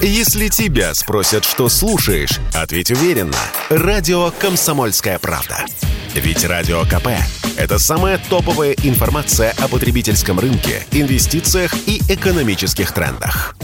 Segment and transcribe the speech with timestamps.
[0.00, 3.36] Если тебя спросят, что слушаешь, ответь уверенно.
[3.68, 5.64] Радио «Комсомольская правда».
[6.14, 7.08] Ведь Радио КП–
[7.56, 13.56] это самая топовая информация о потребительском рынке, инвестициях и экономических трендах.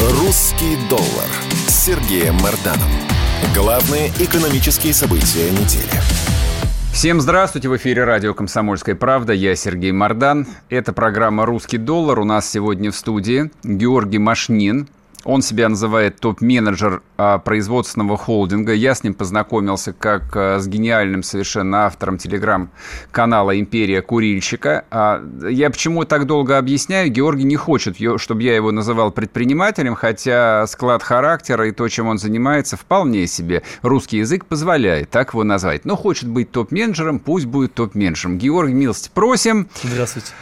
[0.00, 1.28] «Русский доллар»
[1.68, 2.90] с Сергеем Марданом.
[3.54, 6.39] Главные экономические события недели.
[7.00, 7.70] Всем здравствуйте!
[7.70, 9.32] В эфире радио «Комсомольская правда».
[9.32, 10.46] Я Сергей Мордан.
[10.68, 12.18] Это программа «Русский доллар».
[12.18, 14.86] У нас сегодня в студии Георгий Машнин,
[15.24, 18.72] он себя называет топ-менеджер а, производственного холдинга.
[18.72, 24.84] Я с ним познакомился как а, с гениальным совершенно автором телеграм-канала «Империя курильщика».
[24.90, 27.10] А, я почему так долго объясняю?
[27.10, 32.18] Георгий не хочет, чтобы я его называл предпринимателем, хотя склад характера и то, чем он
[32.18, 35.84] занимается, вполне себе русский язык позволяет так его назвать.
[35.84, 38.38] Но хочет быть топ-менеджером, пусть будет топ-менеджером.
[38.38, 39.68] Георгий, милости просим.
[39.82, 40.32] Здравствуйте.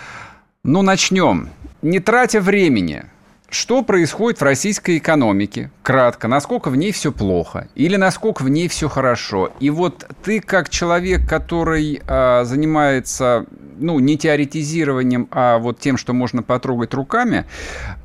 [0.62, 1.48] Ну, начнем.
[1.82, 3.04] Не тратя времени–
[3.50, 5.70] что происходит в российской экономике?
[5.82, 9.52] Кратко, насколько в ней все плохо или насколько в ней все хорошо?
[9.58, 13.46] И вот ты как человек, который э, занимается,
[13.78, 17.46] ну, не теоретизированием, а вот тем, что можно потрогать руками,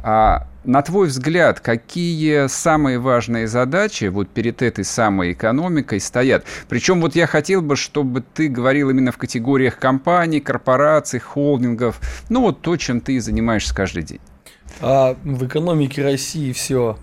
[0.01, 6.45] э, на твой взгляд, какие самые важные задачи вот перед этой самой экономикой стоят?
[6.69, 11.99] Причем вот я хотел бы, чтобы ты говорил именно в категориях компаний, корпораций, холдингов,
[12.29, 14.21] ну вот то, чем ты занимаешься каждый день.
[14.81, 16.97] А в экономике России все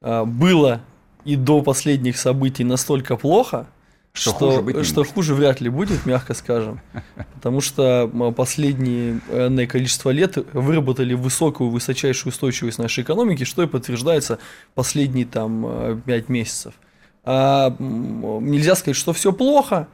[0.00, 0.80] а, было
[1.24, 3.66] и до последних событий настолько плохо,
[4.12, 6.80] что, что, хуже, быть что хуже вряд ли будет, мягко скажем.
[7.34, 9.20] Потому что последние
[9.66, 14.38] количество лет выработали высокую, высочайшую устойчивость нашей экономики, что и подтверждается
[14.74, 16.74] последние там 5 месяцев.
[17.22, 19.88] А, нельзя сказать, что все плохо, а,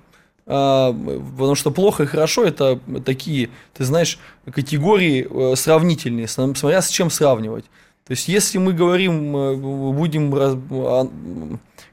[0.46, 4.18] потому что плохо и хорошо это такие, ты знаешь,
[4.50, 7.64] категории э, сравнительные, смотря с чем сравнивать.
[8.06, 11.10] То есть, если мы говорим, э, будем а,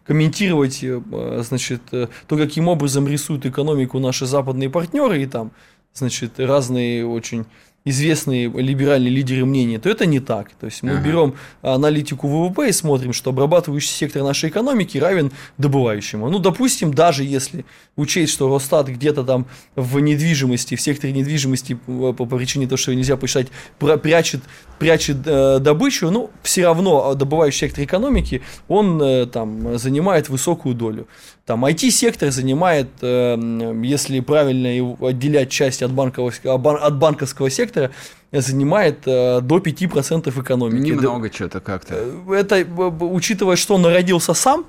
[0.06, 1.02] комментировать, э,
[1.44, 5.52] значит, то, каким образом рисуют экономику наши западные партнеры и там,
[5.94, 7.46] значит, разные очень
[7.86, 10.52] известные либеральные лидеры мнения, то это не так.
[10.60, 11.02] То есть мы ага.
[11.02, 16.30] берем аналитику ВВП и смотрим, что обрабатывающий сектор нашей экономики равен добывающему.
[16.30, 19.46] Ну, допустим, даже если учесть, что Росстат где-то там
[19.76, 24.42] в недвижимости, в секторе недвижимости по, по причине того, что нельзя посчитать, прячет,
[24.80, 31.08] прячет э, добычу, ну, все равно добывающий сектор экономики, он э, там занимает высокую долю.
[31.46, 33.38] Там IT-сектор занимает, э,
[33.84, 37.92] если правильно отделять часть от банковского, от банковского сектора,
[38.32, 40.90] занимает э, до 5% экономики.
[40.90, 41.96] Немного что-то как-то.
[41.96, 42.66] Э, это,
[43.06, 44.66] учитывая, что он родился сам,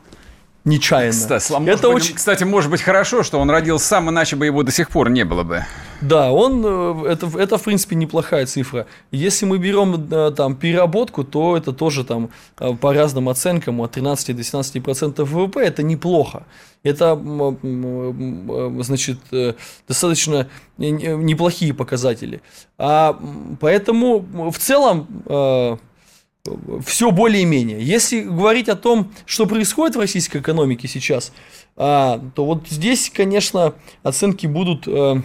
[0.64, 1.12] нечаянно.
[1.12, 2.08] Кстати, это может очень...
[2.08, 5.10] быть, кстати, может быть хорошо, что он родился сам, иначе бы его до сих пор
[5.10, 5.64] не было бы.
[6.00, 8.86] Да, он, э, это, это в принципе неплохая цифра.
[9.10, 13.92] Если мы берем э, там переработку, то это тоже там э, по разным оценкам от
[13.92, 16.44] 13 до 17 процентов ВВП, это неплохо.
[16.82, 17.19] Это,
[18.82, 19.19] значит,
[19.88, 22.42] достаточно неплохие показатели.
[22.76, 23.19] А
[23.58, 25.06] поэтому в целом
[26.84, 27.82] все более-менее.
[27.82, 31.32] Если говорить о том, что происходит в российской экономике сейчас,
[31.77, 35.22] а, то вот здесь, конечно, оценки будут э,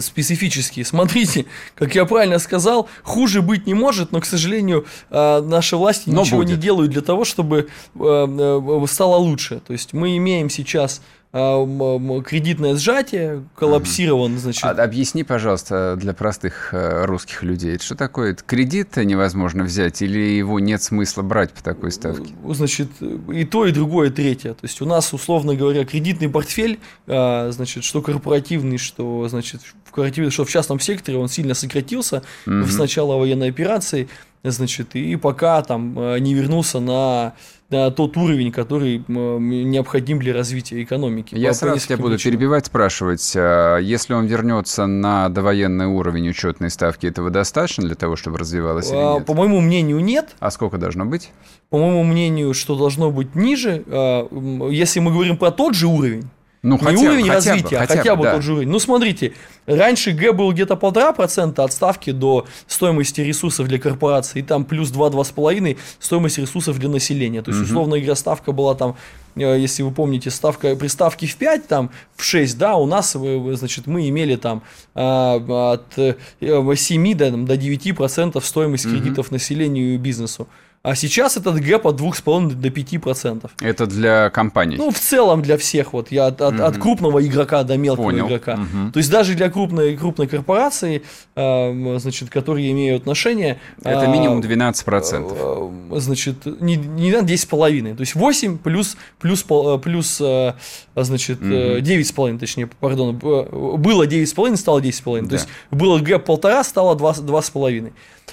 [0.00, 0.84] специфические.
[0.84, 6.10] Смотрите, как я правильно сказал, хуже быть не может, но, к сожалению, э, наши власти
[6.10, 6.50] но ничего будет.
[6.50, 9.60] не делают для того, чтобы э, стало лучше.
[9.66, 11.02] То есть мы имеем сейчас
[11.34, 14.62] кредитное сжатие, коллапсирован, значит.
[14.62, 18.32] А, объясни, пожалуйста, для простых э, русских людей, что такое?
[18.32, 22.32] Это кредит невозможно взять или его нет смысла брать по такой ставке?
[22.46, 22.88] Значит,
[23.32, 24.52] и то, и другое, и третье.
[24.52, 26.78] То есть у нас, условно говоря, кредитный портфель,
[27.08, 32.22] а, значит, что корпоративный, что, значит, в корпоративном, что в частном секторе, он сильно сократился
[32.46, 32.64] угу.
[32.64, 34.08] с начала военной операции,
[34.44, 37.34] значит, и пока там э, не вернулся на
[37.70, 41.34] на тот уровень, который необходим для развития экономики.
[41.34, 42.38] Я сразу тебя буду причинам.
[42.38, 48.16] перебивать, спрашивать, а если он вернется на довоенный уровень учетной ставки, этого достаточно для того,
[48.16, 49.26] чтобы развивалась или а, нет?
[49.26, 50.34] По моему мнению, нет.
[50.38, 51.30] А сколько должно быть?
[51.70, 53.82] По моему мнению, что должно быть ниже.
[53.86, 54.28] А,
[54.70, 56.28] если мы говорим про тот же уровень,
[56.64, 58.32] ну, не хотя, уровень хотя развития, бы, хотя, а хотя бы, бы да.
[58.32, 58.70] тот же уровень.
[58.70, 59.34] Ну, смотрите,
[59.66, 64.64] раньше Г был где-то полтора процента от ставки до стоимости ресурсов для корпорации, и там
[64.64, 67.42] плюс 2-2,5 стоимость ресурсов для населения.
[67.42, 67.68] То есть, угу.
[67.68, 68.96] условно говоря, ставка была там,
[69.36, 73.14] э, если вы помните, ставка при ставке в 5, там, в 6, да, у нас,
[73.14, 74.62] э, значит, мы имели там
[74.94, 79.34] от 7 э, до, до 9 процентов стоимость кредитов угу.
[79.34, 80.48] населению и бизнесу.
[80.84, 83.50] А сейчас этот гэп от 2,5 до 5%.
[83.62, 84.76] Это для компаний?
[84.76, 85.94] Ну, в целом для всех.
[85.94, 88.26] Вот я от, от, от крупного игрока до мелкого Понял.
[88.26, 88.52] игрока.
[88.52, 88.92] Угу.
[88.92, 91.02] То есть даже для крупной, крупной корпорации,
[91.36, 93.60] э, значит, которые имеют отношение...
[93.82, 95.90] Это минимум 12%.
[95.90, 97.96] Э, значит, не, не 10,5%.
[97.96, 99.42] То есть 8 плюс, плюс,
[99.82, 100.52] плюс э,
[100.94, 101.48] значит, угу.
[101.48, 103.16] 9,5, точнее, пардон.
[103.16, 105.22] Было 9,5, стало 10,5.
[105.22, 105.28] Да.
[105.28, 107.92] То есть было гэп полтора, стало 2,5.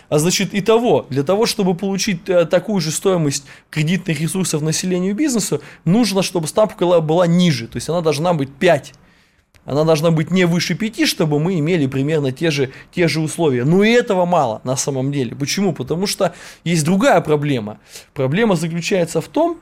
[0.09, 5.11] А значит, и того, для того, чтобы получить э, такую же стоимость кредитных ресурсов населению
[5.11, 7.67] и бизнесу, нужно, чтобы ставка была ниже.
[7.67, 8.93] То есть она должна быть 5.
[9.63, 13.63] Она должна быть не выше 5, чтобы мы имели примерно те же, те же условия.
[13.63, 15.35] Но и этого мало на самом деле.
[15.35, 15.71] Почему?
[15.71, 16.33] Потому что
[16.63, 17.79] есть другая проблема.
[18.13, 19.59] Проблема заключается в том,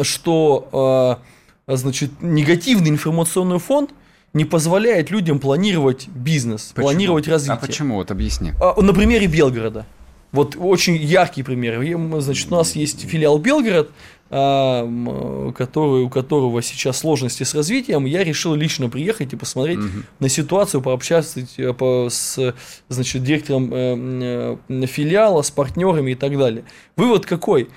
[0.00, 1.20] что
[1.66, 3.90] э, значит, негативный информационный фонд–
[4.34, 6.90] не позволяет людям планировать бизнес, почему?
[6.90, 7.56] планировать развитие.
[7.56, 7.96] А почему?
[7.96, 8.52] Вот объясни.
[8.60, 9.86] А, на примере Белгорода.
[10.32, 11.82] Вот очень яркий пример.
[12.20, 13.90] Значит, у нас есть филиал Белгород,
[14.30, 18.06] а, который, у которого сейчас сложности с развитием.
[18.06, 19.88] Я решил лично приехать и посмотреть угу.
[20.20, 22.54] на ситуацию, пообщаться э, по, с
[22.88, 26.64] значит, директором э, э, филиала, с партнерами и так далее.
[26.96, 27.68] Вывод какой?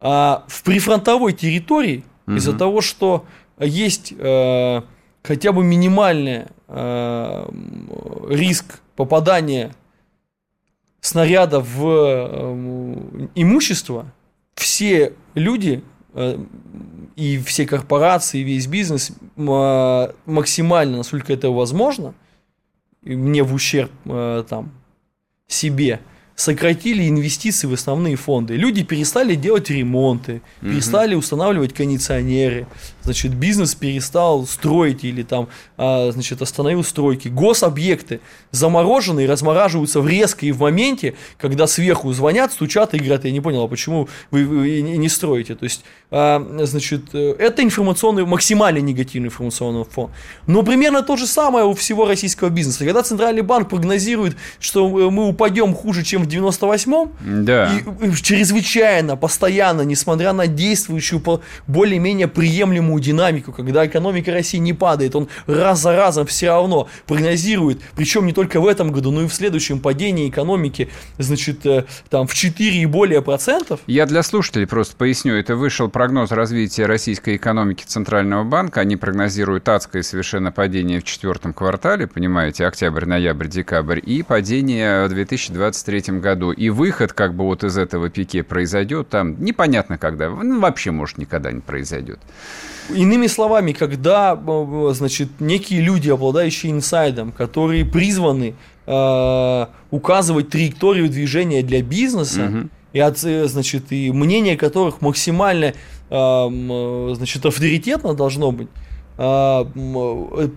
[0.00, 2.36] А, в прифронтовой территории угу.
[2.36, 3.24] из-за того, что
[3.58, 4.14] есть
[5.28, 7.48] хотя бы минимальный э,
[8.30, 9.74] риск попадания
[11.02, 14.10] снаряда в э, имущество,
[14.54, 15.84] все люди
[16.14, 16.38] э,
[17.14, 22.14] и все корпорации, весь бизнес э, максимально, насколько это возможно,
[23.02, 24.72] мне в ущерб э, там
[25.46, 26.00] себе,
[26.38, 28.54] сократили инвестиции в основные фонды.
[28.54, 30.70] Люди перестали делать ремонты, угу.
[30.70, 32.68] перестали устанавливать кондиционеры,
[33.02, 37.26] значит, бизнес перестал строить или там, а, значит, остановил стройки.
[37.26, 38.20] Гособъекты
[38.52, 43.32] заморожены и размораживаются в резко и в моменте, когда сверху звонят, стучат и говорят, я
[43.32, 45.56] не понял, а почему вы, вы не строите?
[45.56, 45.82] То есть,
[46.12, 50.12] а, значит, это информационный, максимально негативный информационный фон.
[50.46, 52.84] Но примерно то же самое у всего российского бизнеса.
[52.84, 57.70] Когда Центральный банк прогнозирует, что мы упадем хуже, чем в 98-м, да.
[57.72, 61.20] и, и чрезвычайно, постоянно, несмотря на действующую
[61.66, 67.80] более-менее приемлемую динамику, когда экономика России не падает, он раз за разом все равно прогнозирует,
[67.96, 70.88] причем не только в этом году, но и в следующем падении экономики,
[71.18, 73.80] значит, э, там в 4 и более процентов.
[73.86, 79.68] Я для слушателей просто поясню, это вышел прогноз развития российской экономики Центрального банка, они прогнозируют
[79.68, 86.52] адское совершенно падение в четвертом квартале, понимаете, октябрь, ноябрь, декабрь, и падение в 2023 году.
[86.52, 91.18] И выход как бы вот из этого пике произойдет там непонятно когда, ну, вообще может
[91.18, 92.18] никогда не произойдет.
[92.90, 98.54] Иными словами, когда, э, значит, некие люди, обладающие инсайдом, которые призваны
[98.86, 102.68] э, указывать траекторию движения для бизнеса, угу.
[102.94, 105.74] и, от, э, значит, и мнение которых максимально,
[106.08, 108.68] э, значит, авторитетно должно быть,
[109.18, 109.22] э,
[109.74, 110.48] э,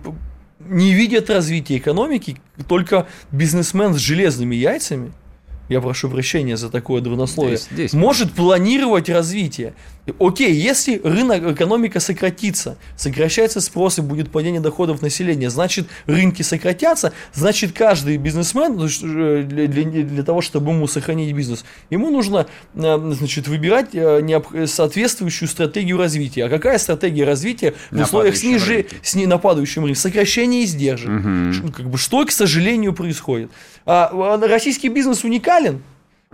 [0.60, 5.12] не видят развития экономики, только бизнесмен с железными яйцами–
[5.68, 9.74] я прошу прощения за такое дурнословие, здесь, здесь может планировать развитие.
[10.18, 17.12] Окей, если рынок, экономика сократится, сокращается спрос и будет падение доходов населения, значит рынки сократятся,
[17.32, 23.12] значит каждый бизнесмен э, для, для, для того, чтобы ему сохранить бизнес, ему нужно э,
[23.12, 26.46] значит, выбирать э, соответствующую стратегию развития.
[26.46, 30.00] А какая стратегия развития в на условиях снижения, сни, на падающем рынке?
[30.00, 31.10] Сокращение издержек.
[31.10, 31.72] Угу.
[31.72, 33.52] Как бы, что, к сожалению, происходит.
[33.84, 35.82] А, а российский бизнес уникален,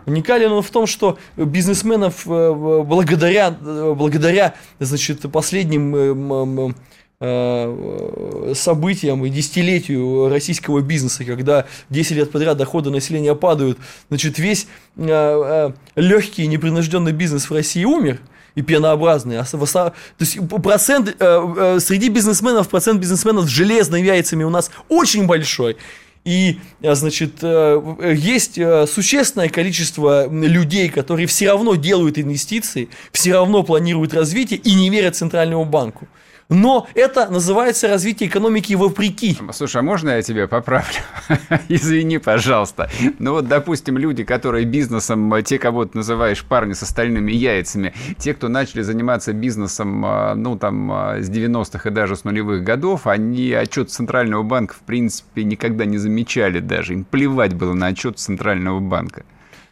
[0.09, 6.75] Уникален он в том, что бизнесменов э, благодаря, э, благодаря значит, последним
[7.21, 13.77] э, событиям и десятилетию российского бизнеса, когда 10 лет подряд доходы населения падают,
[14.09, 18.21] значит, весь легкий непринужденный бизнес в России умер,
[18.55, 19.39] и пенообразный.
[19.39, 25.77] А то есть процент, среди бизнесменов, процент бизнесменов с железными яйцами у нас очень большой.
[26.25, 33.33] И, э, значит, э, есть э, существенное количество людей, которые все равно делают инвестиции, все
[33.33, 36.09] равно планируют развитие и не верят Центральному банку.
[36.49, 39.37] Но это называется развитие экономики вопреки.
[39.53, 40.97] Слушай, а можно я тебя поправлю?
[41.69, 42.89] Извини, пожалуйста.
[43.19, 48.33] Ну вот, допустим, люди, которые бизнесом, те, кого ты называешь парни с остальными яйцами, те,
[48.33, 53.07] кто начали заниматься бизнесом, а, ну, там, а, с 90-х и даже с нулевых годов,
[53.07, 56.95] они отчет Центрального банка, в принципе, никогда не замечали даже.
[56.95, 59.25] Им плевать было на отчет Центрального банка.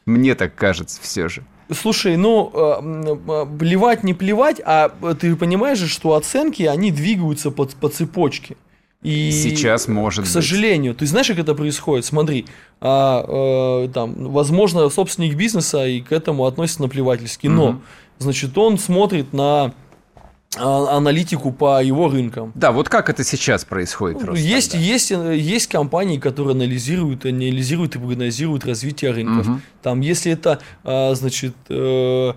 [0.04, 1.42] Мне так кажется все же.
[1.72, 7.50] Слушай, ну, э, э, плевать не плевать, а ты понимаешь же, что оценки, они двигаются
[7.50, 8.56] по, по цепочке.
[9.02, 10.92] И, Сейчас может К сожалению.
[10.92, 11.00] Быть.
[11.00, 12.04] Ты знаешь, как это происходит?
[12.04, 12.46] Смотри,
[12.80, 17.80] а, э, там, возможно, собственник бизнеса и к этому относится наплевательски, но, угу.
[18.18, 19.72] значит, он смотрит на а,
[20.56, 22.52] аналитику по его рынкам.
[22.54, 24.22] Да, вот как это сейчас происходит?
[24.22, 29.48] Ну, есть, есть, есть компании, которые анализируют, анализируют и прогнозируют развитие рынков.
[29.48, 29.60] Угу.
[29.82, 32.32] Там, если это, а, значит, э,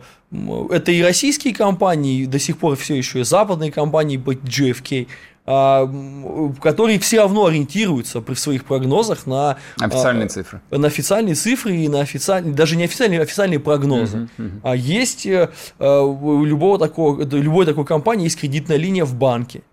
[0.70, 5.10] это и российские компании, до сих пор все еще и западные компании, GFK, а,
[5.50, 10.62] которые все равно ориентируются при своих прогнозах на официальные а, цифры.
[10.70, 14.18] На официальные цифры и на официальные, даже не официальные, а официальные прогнозы.
[14.18, 14.60] Uh-huh, uh-huh.
[14.63, 19.63] А есть э, у любого такого, любой такой компании есть кредитная линия в банке.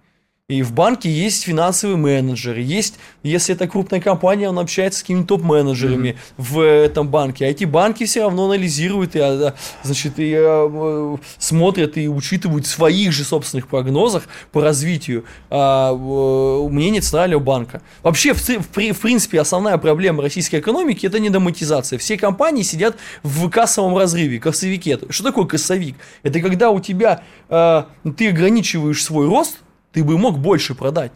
[0.48, 5.26] И в банке есть финансовые менеджеры, есть, если это крупная компания, он общается с какими-то
[5.26, 6.16] топ-менеджерами mm-hmm.
[6.38, 7.46] в этом банке.
[7.46, 12.68] А эти банки все равно анализируют и, а, значит, и а, смотрят и учитывают в
[12.68, 17.82] своих же собственных прогнозах по развитию а, мнение Центрального банка.
[18.04, 21.98] Вообще, в, в, в принципе, основная проблема российской экономики– это недоматизация.
[21.98, 24.96] Все компании сидят в кассовом разрыве, кассовике.
[25.08, 25.96] Что такое кассовик?
[26.22, 29.56] Это когда у тебя, а, ты ограничиваешь свой рост,
[29.96, 31.12] ты бы мог больше продать.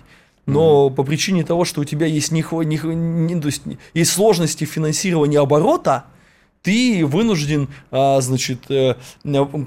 [0.46, 0.94] Но mm-hmm.
[0.94, 5.38] по причине того, что у тебя есть, не, не, не, то есть, есть сложности финансирования
[5.38, 6.06] оборота,
[6.62, 8.94] ты вынужден, а, значит, э,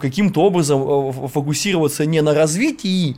[0.01, 3.17] каким-то образом э, фокусироваться не на развитии,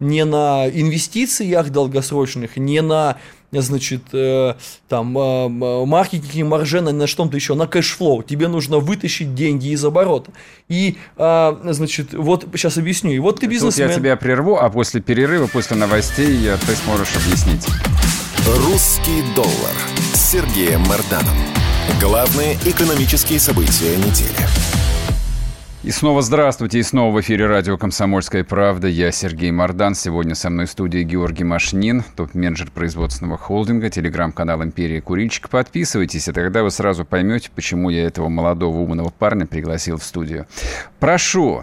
[0.00, 3.18] не на инвестициях долгосрочных, не на
[3.52, 4.54] значит, э,
[4.88, 8.22] там, э, маркетинге, марже, на, на что-то еще, на cash flow.
[8.22, 10.32] Тебе нужно вытащить деньги из оборота.
[10.68, 13.12] И, э, значит, вот сейчас объясню.
[13.12, 13.88] И вот ты бизнесмен.
[13.88, 17.66] Тут я тебя прерву, а после перерыва, после новостей ты сможешь объяснить.
[18.46, 19.74] Русский доллар
[20.12, 21.36] с Сергеем Марданом.
[22.00, 24.85] Главные экономические события недели.
[25.86, 28.88] И снова здравствуйте, и снова в эфире радио «Комсомольская правда».
[28.88, 29.94] Я Сергей Мордан.
[29.94, 35.48] Сегодня со мной в студии Георгий Машнин, топ-менеджер производственного холдинга, телеграм-канал «Империя Курильщик».
[35.48, 40.48] Подписывайтесь, и тогда вы сразу поймете, почему я этого молодого умного парня пригласил в студию.
[40.98, 41.62] Прошу,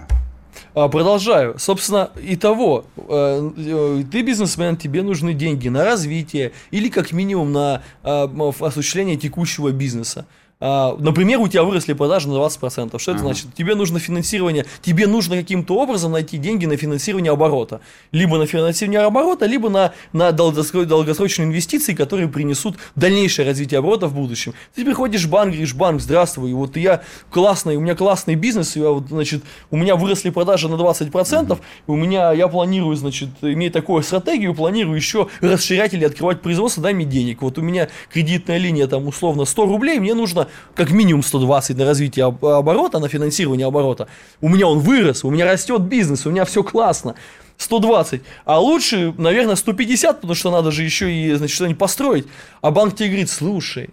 [0.74, 1.60] а, Продолжаю.
[1.60, 7.52] Собственно, и того, э, э, ты бизнесмен, тебе нужны деньги на развитие или как минимум
[7.52, 10.26] на а, осуществление текущего бизнеса.
[10.60, 12.98] А, например, у тебя выросли продажи на 20%.
[13.00, 13.20] Что это ага.
[13.20, 13.54] значит?
[13.56, 17.82] Тебе нужно финансирование, тебе нужно каким-то образом найти деньги на финансирование оборота.
[18.12, 24.16] Либо на финансирование оборота, либо на, на долгосрочные инвестиции, которые принесут дальнейшее развитие оборота в
[24.16, 24.54] будущем.
[24.74, 28.90] Ты приходишь в банк, говоришь, банк, здравствуй, вот я классный, у меня классный бизнес, я
[28.90, 31.60] вот, значит, у меня выросли продажи на 20%, ага.
[31.88, 36.94] у меня, я планирую, значит, иметь такую стратегию, планирую еще расширять или открывать производство, дай
[36.94, 37.42] мне денег.
[37.42, 40.43] Вот у меня кредитная линия там условно 100 рублей, мне нужно
[40.76, 44.08] как минимум 120 на развитие оборота, на финансирование оборота.
[44.42, 47.16] У меня он вырос, у меня растет бизнес, у меня все классно.
[47.58, 48.22] 120.
[48.46, 52.28] А лучше, наверное, 150, потому что надо же еще и, значит, что-нибудь построить.
[52.62, 53.90] А банк тебе говорит, слушай,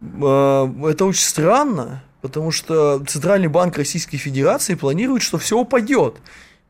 [0.00, 6.16] э, это очень странно, потому что Центральный банк Российской Федерации планирует, что все упадет.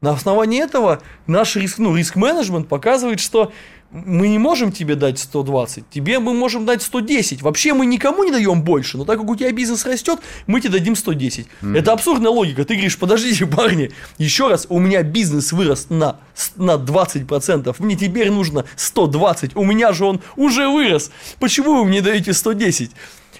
[0.00, 3.52] На основании этого наш риск, ну, риск-менеджмент показывает, что
[3.94, 7.42] мы не можем тебе дать 120, тебе мы можем дать 110.
[7.42, 10.72] Вообще мы никому не даем больше, но так как у тебя бизнес растет, мы тебе
[10.72, 11.46] дадим 110.
[11.46, 11.78] Mm-hmm.
[11.78, 12.64] Это абсурдная логика.
[12.64, 16.18] Ты говоришь, подождите, парни, еще раз, у меня бизнес вырос на,
[16.56, 21.12] на 20%, мне теперь нужно 120, у меня же он уже вырос.
[21.38, 22.90] Почему вы мне даете 110?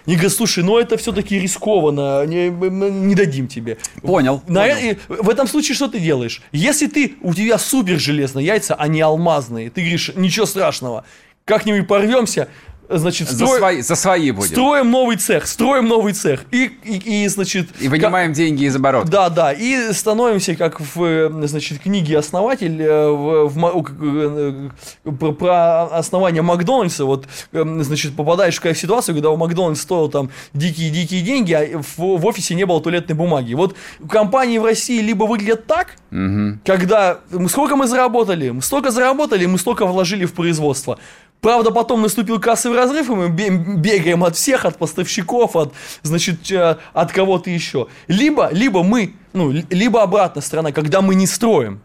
[0.07, 3.79] И говорят, слушай, ну это все-таки рискованно, не, не дадим тебе.
[4.03, 4.43] Понял.
[4.47, 4.97] На, понял.
[5.09, 6.43] В этом случае что ты делаешь?
[6.53, 11.05] Если ты, у тебя супер железные яйца, а не алмазные, ты говоришь, ничего страшного,
[11.45, 12.49] как-нибудь порвемся,
[12.89, 13.49] Значит, строй...
[13.49, 14.51] за, свои, за свои будем.
[14.51, 16.45] Строим новый цех, строим новый цех.
[16.51, 17.69] И, и, и значит...
[17.81, 18.37] И вынимаем как...
[18.37, 19.11] деньги из оборота.
[19.11, 19.53] Да, да.
[19.53, 24.71] И становимся, как в, значит, книге «Основатель», э, в, в,
[25.05, 30.09] э, про, про основание Макдональдса, вот, значит, попадаешь в какую ситуацию, когда у Макдональдс стоил
[30.09, 33.55] там дикие-дикие деньги, а в, в офисе не было туалетной бумаги.
[33.55, 33.75] Вот
[34.09, 36.59] компании в России либо выглядят так, угу.
[36.65, 40.99] когда сколько мы заработали, мы столько заработали, мы столько вложили в производство.
[41.45, 46.79] Правда, потом наступил кассовый разрыв, и мы бегаем от всех, от поставщиков, от, значит, э,
[46.95, 47.89] от кого-то еще.
[48.09, 51.83] Либо, либо мы, ну, либо обратная сторона, когда мы не строим.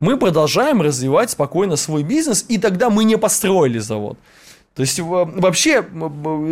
[0.00, 4.18] Мы продолжаем развивать спокойно свой бизнес, и тогда мы не построили завод.
[4.74, 5.84] То есть вообще,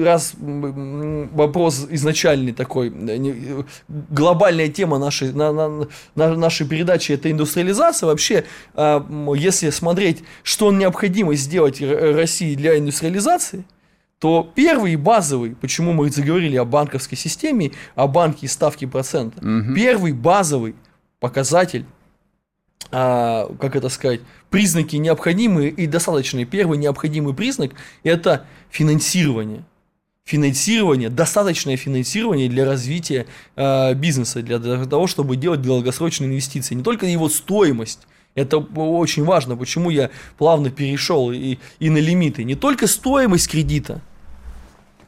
[0.05, 8.09] раз вопрос изначальный такой, э, глобальная тема нашей, на, на, на нашей передачи это индустриализация,
[8.09, 8.45] вообще,
[8.75, 9.07] а,
[9.37, 13.65] если смотреть, что необходимо сделать России для индустриализации,
[14.19, 19.75] то первый базовый, почему мы заговорили о банковской системе, о банке и ставке процента, угу.
[19.75, 20.75] первый базовый
[21.21, 21.87] показатель
[22.91, 26.47] а, как это сказать, признаки необходимые и достаточные.
[26.47, 29.65] Первый необходимый признак– это финансирование.
[30.25, 33.27] Финансирование, достаточное финансирование для развития
[33.57, 36.75] э, бизнеса, для, для того, чтобы делать долгосрочные инвестиции.
[36.75, 38.01] Не только его стоимость,
[38.35, 42.45] это очень важно, почему я плавно перешел и, и на лимиты.
[42.45, 44.03] Не только стоимость кредита,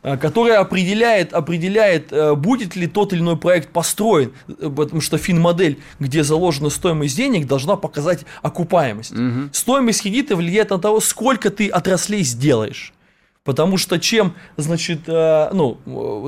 [0.02, 5.78] которая определяет, определяет, э, будет ли тот или иной проект построен, э, потому что фин-модель,
[5.99, 9.12] где заложена стоимость денег, должна показать окупаемость.
[9.12, 9.50] Угу.
[9.52, 12.92] Стоимость кредита влияет на то, сколько ты отраслей сделаешь.
[13.42, 15.78] Потому что чем, значит, э, ну,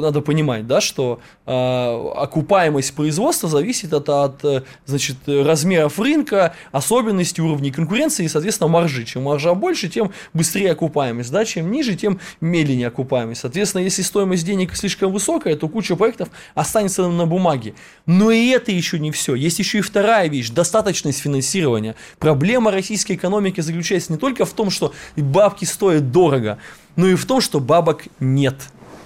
[0.00, 7.42] надо понимать, да, что э, окупаемость производства зависит от, от, э, значит, размеров рынка, особенностей
[7.42, 9.04] уровней конкуренции и, соответственно, маржи.
[9.04, 13.42] Чем маржа больше, тем быстрее окупаемость, да, чем ниже, тем медленнее окупаемость.
[13.42, 17.74] Соответственно, если стоимость денег слишком высокая, то куча проектов останется на бумаге.
[18.06, 19.34] Но и это еще не все.
[19.34, 21.94] Есть еще и вторая вещь– достаточность финансирования.
[22.18, 26.58] Проблема российской экономики заключается не только в том, что бабки стоят дорого,
[26.96, 28.56] но и в том, что бабок нет.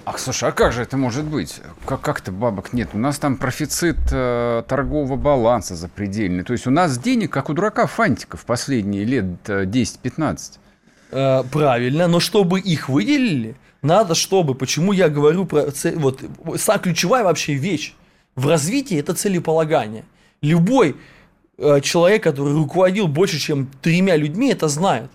[0.05, 1.59] Ах, слушай, а как же это может быть?
[1.85, 2.89] Как, как-то бабок нет?
[2.93, 6.45] У нас там профицит э, торгового баланса запредельный.
[6.45, 10.59] То есть у нас денег, как у дурака Фантика в последние лет э, 10-15.
[11.11, 15.67] Э, правильно, но чтобы их выделили, надо, чтобы, почему я говорю про...
[15.95, 16.21] Вот,
[16.55, 17.93] самая ключевая вообще вещь
[18.35, 20.05] в развитии– это целеполагание.
[20.41, 20.95] Любой
[21.57, 25.09] э, человек, который руководил больше, чем тремя людьми, это знает.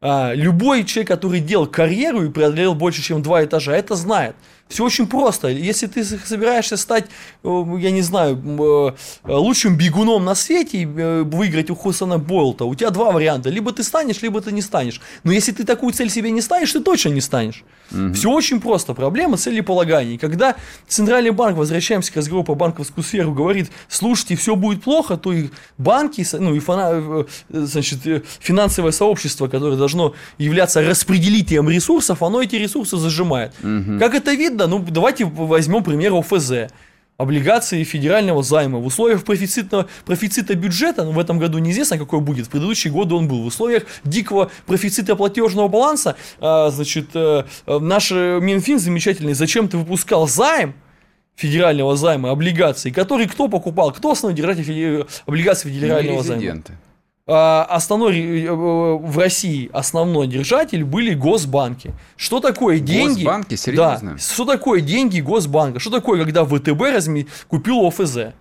[0.00, 4.36] А, любой человек, который делал карьеру и преодолел больше, чем два этажа, это знает.
[4.68, 5.48] Все очень просто.
[5.48, 7.06] Если ты собираешься стать,
[7.42, 12.64] э, я не знаю, э, лучшим бегуном на свете и э, выиграть у Хусана Бойлта,
[12.64, 13.48] у тебя два варианта.
[13.48, 15.00] Либо ты станешь, либо ты не станешь.
[15.24, 17.64] Но если ты такую цель себе не ставишь, ты точно не станешь.
[17.90, 18.12] Угу.
[18.12, 18.92] Все очень просто.
[18.92, 20.18] Проблема целеполагания.
[20.18, 20.56] Когда
[20.86, 25.48] Центральный банк, возвращаемся к разговору по банковскую сферу, говорит, слушайте, все будет плохо, то и
[25.78, 28.00] банки, ну и фана, значит,
[28.40, 33.54] финансовое сообщество, которое должно являться распределителем ресурсов, оно эти ресурсы зажимает.
[33.62, 33.98] Угу.
[33.98, 34.57] Как это видно?
[34.66, 36.72] Ну, давайте возьмем пример ОФЗ.
[37.16, 38.78] Облигации федерального займа.
[38.78, 43.16] В условиях профицитного, профицита бюджета, ну, в этом году неизвестно, какой будет, в предыдущие годы
[43.16, 49.78] он был, в условиях дикого профицита платежного баланса, а, значит, а, наш Минфин замечательный зачем-то
[49.78, 50.74] выпускал займ,
[51.34, 56.62] федерального займа, облигаций, который кто покупал, кто основной держатель облигаций федерального займа?
[57.30, 61.92] Основной э, э, в России основной держатель были госбанки.
[62.16, 63.24] Что такое деньги?
[63.24, 64.12] Госбанки, серьезно?
[64.12, 64.18] Да.
[64.18, 65.78] Что такое деньги госбанка?
[65.78, 67.26] Что такое, когда ВТБ разми...
[67.48, 68.34] купил ОФЗ?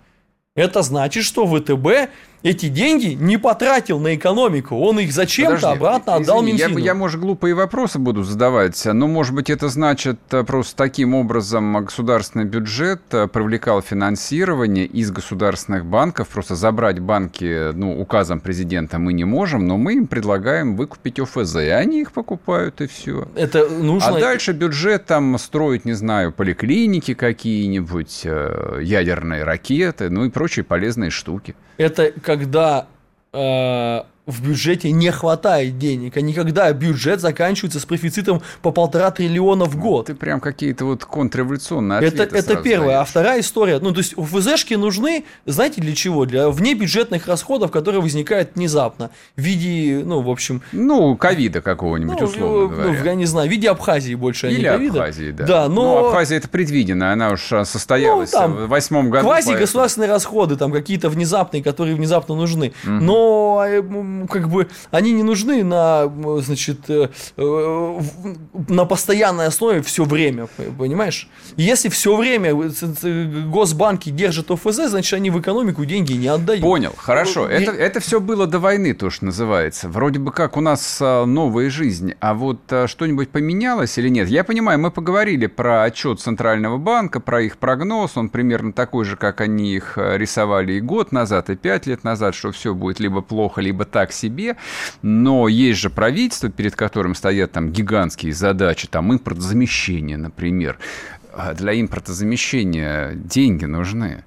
[0.56, 2.10] Это значит, что ВТБ
[2.44, 4.76] эти деньги не потратил на экономику.
[4.78, 6.78] Он их зачем-то обратно отдал извини, Минфину.
[6.80, 11.16] Я, я, может, глупые вопросы буду задавать, но, может быть, это значит э, просто таким
[11.16, 16.28] образом государственный бюджет э, привлекал финансирование из государственных банков.
[16.30, 21.56] Просто забрать банки, ну, указом президента мы не можем, но мы им предлагаем выкупить ОФЗ,
[21.56, 23.28] и они их покупают, и все.
[23.36, 24.10] Это нужно...
[24.10, 30.64] А дальше бюджет там строить, не знаю, поликлиники какие-нибудь, э, ядерные ракеты, ну и прочие
[30.64, 31.56] полезные штуки.
[31.78, 32.88] Это когда
[33.32, 39.10] э, в бюджете не хватает денег, а не когда бюджет заканчивается с профицитом по полтора
[39.10, 40.08] триллиона в год.
[40.08, 42.90] Ты прям какие-то вот контрреволюционные ответы Это, это первое.
[42.90, 43.02] Даешь.
[43.02, 46.26] А вторая история, ну то есть ФЗшки нужны, знаете для чего?
[46.26, 50.62] Для внебюджетных расходов, которые возникают внезапно в виде, ну в общем...
[50.74, 53.00] Ну, ковида какого-нибудь, ну, условно ну, говоря.
[53.00, 55.00] Ну, я не знаю, в виде Абхазии больше, Или а не ковида.
[55.00, 55.46] Абхазии, да.
[55.46, 56.02] Да, но...
[56.02, 59.26] Ну, Абхазия это предвидено, она уж состоялась ну, там, в восьмом году.
[59.26, 62.74] Квази-государственные расходы, там какие-то внезапные, которые внезапно нужны.
[62.84, 62.92] Угу.
[62.92, 63.82] Но э,
[64.30, 68.00] как бы они не нужны на, значит, э, э,
[68.68, 71.30] на постоянной основе все время, понимаешь?
[71.56, 72.54] Если все время
[73.50, 76.62] госбанки держат ОФЗ, значит, они в экономику деньги не отдают.
[76.62, 77.48] Понял, хорошо.
[77.48, 79.90] Это, это все было до войны, то, что называется.
[79.90, 84.28] Вроде бы как у нас а, новая жизнь, а вот а, что-нибудь поменялось или нет?
[84.30, 89.18] Я понимаю, мы поговорили про отчет Центрального банка, про их прогноз, он примерно такой же,
[89.18, 93.00] как они их а, рисовали и год назад, и пять лет назад, что все будет
[93.00, 94.58] либо плохо, либо так себе.
[95.02, 100.80] Но есть же правительство, перед которым стоят там гигантские задачи, там импортозамещение, например.
[101.34, 104.24] А для импортозамещения деньги нужны.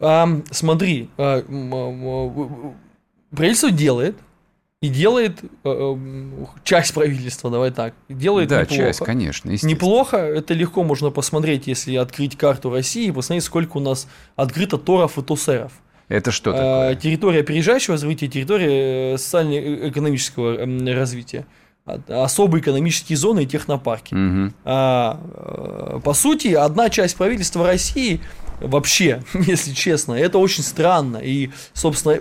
[0.00, 1.08] А, смотри,
[3.30, 4.16] правительство делает,
[4.82, 5.96] и делает э,
[6.64, 8.82] часть правительства, давай так, делает да, неплохо.
[8.82, 9.48] часть, конечно.
[9.48, 14.78] Неплохо, это легко можно посмотреть, если открыть карту России и посмотреть, сколько у нас открыто
[14.78, 15.72] торов и тусеров.
[16.08, 16.94] Это что а, такое?
[16.96, 21.46] Территория опережающего развития, территория э, социально-экономического эм, развития
[22.08, 24.14] особые экономические зоны и технопарки.
[24.14, 24.54] Угу.
[24.64, 28.20] А, по сути, одна часть правительства России
[28.62, 31.18] Вообще, если честно, это очень странно.
[31.18, 32.20] И, собственно,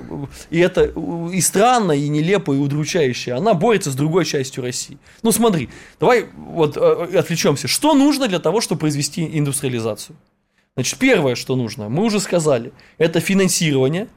[0.49, 0.91] и это
[1.31, 3.33] и странно, и нелепо, и удручающе.
[3.33, 4.97] Она борется с другой частью России.
[5.21, 7.67] Ну, смотри, давай вот э, отвлечемся.
[7.67, 10.15] Что нужно для того, чтобы произвести индустриализацию?
[10.75, 14.07] Значит, первое, что нужно, мы уже сказали, это финансирование,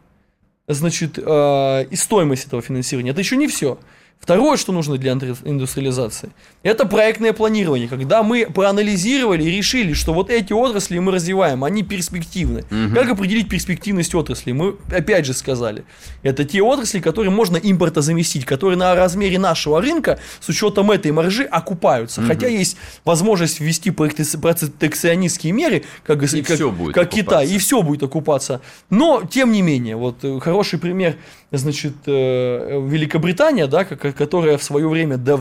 [0.68, 3.10] значит, э, и стоимость этого финансирования.
[3.10, 3.78] Это еще не все.
[4.24, 6.30] Второе, что нужно для индустриализации,
[6.62, 11.82] это проектное планирование, когда мы проанализировали и решили, что вот эти отрасли мы развиваем, они
[11.82, 12.64] перспективны.
[12.70, 12.94] Угу.
[12.94, 14.52] Как определить перспективность отрасли?
[14.52, 15.84] Мы опять же сказали,
[16.22, 21.44] это те отрасли, которые можно импортозаместить, которые на размере нашего рынка с учетом этой маржи
[21.44, 22.22] окупаются.
[22.22, 22.28] Угу.
[22.28, 26.58] Хотя есть возможность ввести протекционистские меры, как, и как,
[26.94, 28.62] как Китай, и все будет окупаться.
[28.88, 31.16] Но, тем не менее, вот э, хороший пример
[31.52, 35.38] значит, э, Великобритания, да, которая в свое время, да,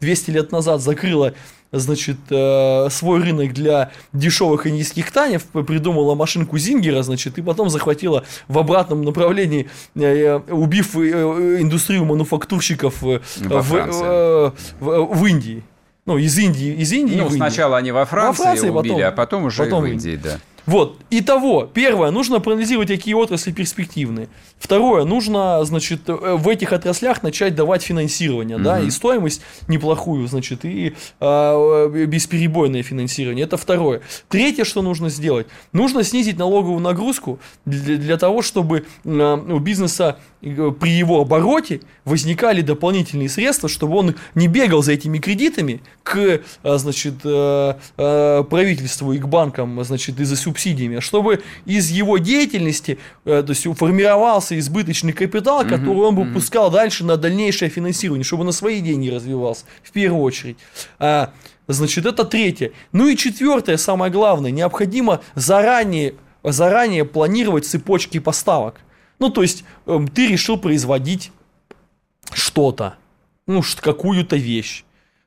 [0.00, 1.34] 200 лет назад закрыла
[1.72, 8.24] значит, э, свой рынок для дешевых индийских танев, придумала машинку Зингера, значит, и потом захватила
[8.48, 15.62] в обратном направлении, э, убив индустрию мануфактурщиков в, в, в Индии.
[16.06, 17.16] Ну, из Индии, из Индии.
[17.16, 20.20] Ну, сначала они во Франции, во Франции убили, потом, а потом уже потом в Индии,
[20.22, 20.38] да.
[20.66, 24.28] Вот, итого, первое, нужно проанализировать, какие отрасли перспективны.
[24.58, 28.64] Второе, нужно, значит, э, в этих отраслях начать давать финансирование, угу.
[28.64, 33.44] да, и стоимость неплохую, значит, и э, бесперебойное финансирование.
[33.44, 34.00] Это второе.
[34.28, 40.18] Третье, что нужно сделать, нужно снизить налоговую нагрузку для, для того, чтобы э, у бизнеса
[40.40, 46.16] э, при его обороте возникали дополнительные средства, чтобы он не бегал за этими кредитами к,
[46.16, 47.16] э, значит,
[47.96, 54.58] правительству и к банкам, значит, из-за субсидиями, а чтобы из его деятельности, то есть формировался
[54.58, 56.32] избыточный капитал, который он бы mm-hmm.
[56.32, 60.56] пускал дальше на дальнейшее финансирование, чтобы на свои деньги развивался, в первую очередь.
[60.98, 61.32] А,
[61.66, 62.72] значит, это третье.
[62.92, 66.14] Ну и четвертое, самое главное, необходимо заранее,
[66.44, 68.76] заранее планировать цепочки поставок.
[69.18, 71.32] Ну, то есть, э, ты решил производить
[72.32, 72.94] что-то,
[73.46, 74.84] ну, какую-то вещь.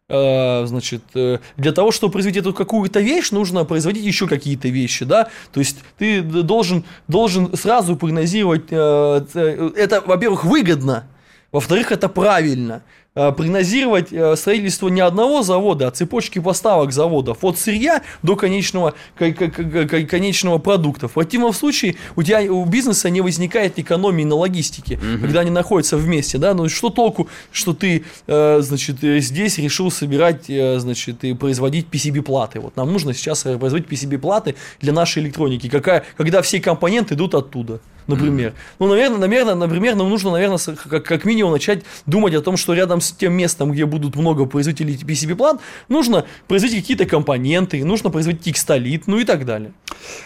[0.09, 5.03] Э, значит, э, для того, чтобы произвести эту какую-то вещь, нужно производить еще какие-то вещи,
[5.03, 11.03] да, то есть ты должен, должен сразу прогнозировать, э, это, во-первых, выгодно,
[11.51, 12.83] во-вторых, это правильно,
[13.31, 20.57] прогнозировать э, строительство не одного завода, а цепочки поставок заводов от сырья до конечного, конечного
[20.59, 21.07] продукта.
[21.07, 25.21] В противном случае у тебя у бизнеса не возникает экономии на логистике, угу.
[25.21, 30.45] когда они находятся вместе, да, ну что толку, что ты, э, значит, здесь решил собирать,
[30.47, 32.59] значит, и производить PCB-платы.
[32.59, 37.79] Вот нам нужно сейчас производить PCB-платы для нашей электроники, какая, когда все компоненты идут оттуда
[38.07, 38.51] например.
[38.51, 38.75] Mm-hmm.
[38.79, 42.73] Ну, наверное, наверное, например, нам нужно, наверное, как, как минимум начать думать о том, что
[42.73, 48.41] рядом с тем местом, где будут много производителей PCB-плат, нужно производить какие-то компоненты, нужно производить
[48.41, 49.73] текстолит, ну и так далее.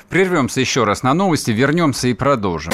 [0.10, 2.74] Прервемся еще раз на новости, вернемся и продолжим.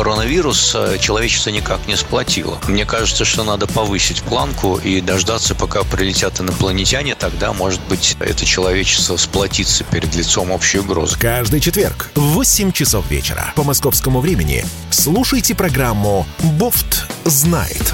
[0.00, 2.58] коронавирус э, человечество никак не сплотило.
[2.66, 8.46] Мне кажется, что надо повысить планку и дождаться, пока прилетят инопланетяне, тогда, может быть, это
[8.46, 11.18] человечество сплотится перед лицом общей угрозы.
[11.18, 17.92] Каждый четверг в 8 часов вечера по московскому времени слушайте программу «Бофт знает».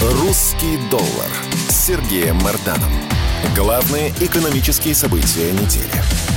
[0.00, 1.30] «Русский доллар»
[1.68, 2.92] с Сергеем Марданом.
[3.54, 6.31] Главные экономические события недели.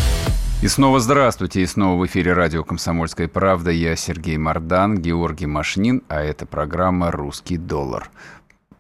[0.65, 3.69] И снова здравствуйте, и снова в эфире радио «Комсомольская правда».
[3.69, 8.09] Я Сергей Мордан, Георгий Машнин, а это программа «Русский доллар».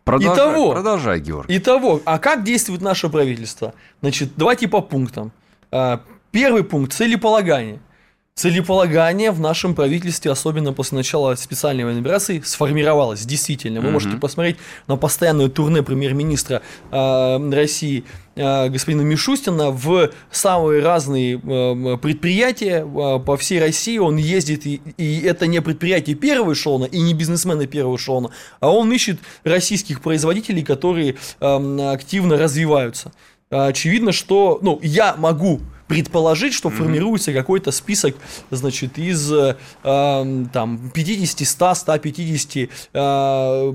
[0.03, 1.55] Продолжай, Итого, продолжай, Георгий.
[1.55, 3.75] Итого, а как действует наше правительство?
[4.01, 5.31] Значит, давайте по пунктам.
[5.69, 7.79] А, первый пункт– целеполагание–
[8.35, 13.25] целеполагание в нашем правительстве, особенно после начала специальной военной операции, сформировалось.
[13.25, 13.91] Действительно, вы mm-hmm.
[13.91, 18.03] можете посмотреть на постоянное турне премьер-министра э, России
[18.35, 23.99] э, господина Мишустина в самые разные э, предприятия э, по всей России.
[23.99, 28.69] Он ездит, и, и это не предприятие первого эшелона, и не бизнесмены первого эшелона, а
[28.69, 33.13] он ищет российских производителей, которые э, активно развиваются.
[33.49, 36.77] Очевидно, что ну, я могу предположить, что mm-hmm.
[36.77, 38.15] формируется какой-то список,
[38.51, 43.73] значит, из э, там 50, 100, 150 э,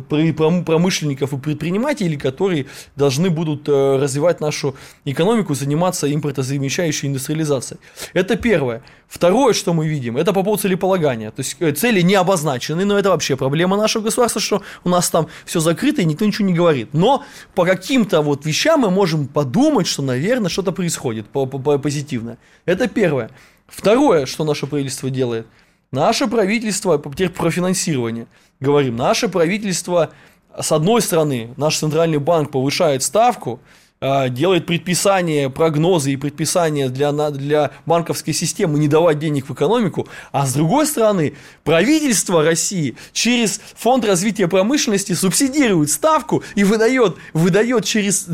[0.64, 7.80] промышленников и предпринимателей, которые должны будут э, развивать нашу экономику, заниматься импортозамещающей индустриализацией.
[8.12, 8.82] Это первое.
[9.10, 11.32] Второе, что мы видим, это по поводу целеполагания.
[11.32, 15.10] То есть э, цели не обозначены, но это вообще проблема нашего государства, что у нас
[15.10, 16.90] там все закрыто и никто ничего не говорит.
[16.92, 17.24] Но
[17.56, 22.38] по каким-то вот вещам мы можем подумать, что, наверное, что-то происходит по -по -по позитивное.
[22.66, 23.30] Это первое.
[23.66, 25.48] Второе, что наше правительство делает.
[25.90, 28.28] Наше правительство, теперь про финансирование.
[28.60, 30.10] Говорим, наше правительство,
[30.56, 33.58] с одной стороны, наш центральный банк повышает ставку,
[34.00, 40.46] делает предписания, прогнозы и предписания для, для банковской системы не давать денег в экономику, а
[40.46, 41.34] с другой стороны,
[41.64, 48.26] правительство России через Фонд развития промышленности субсидирует ставку и выдает, выдает через,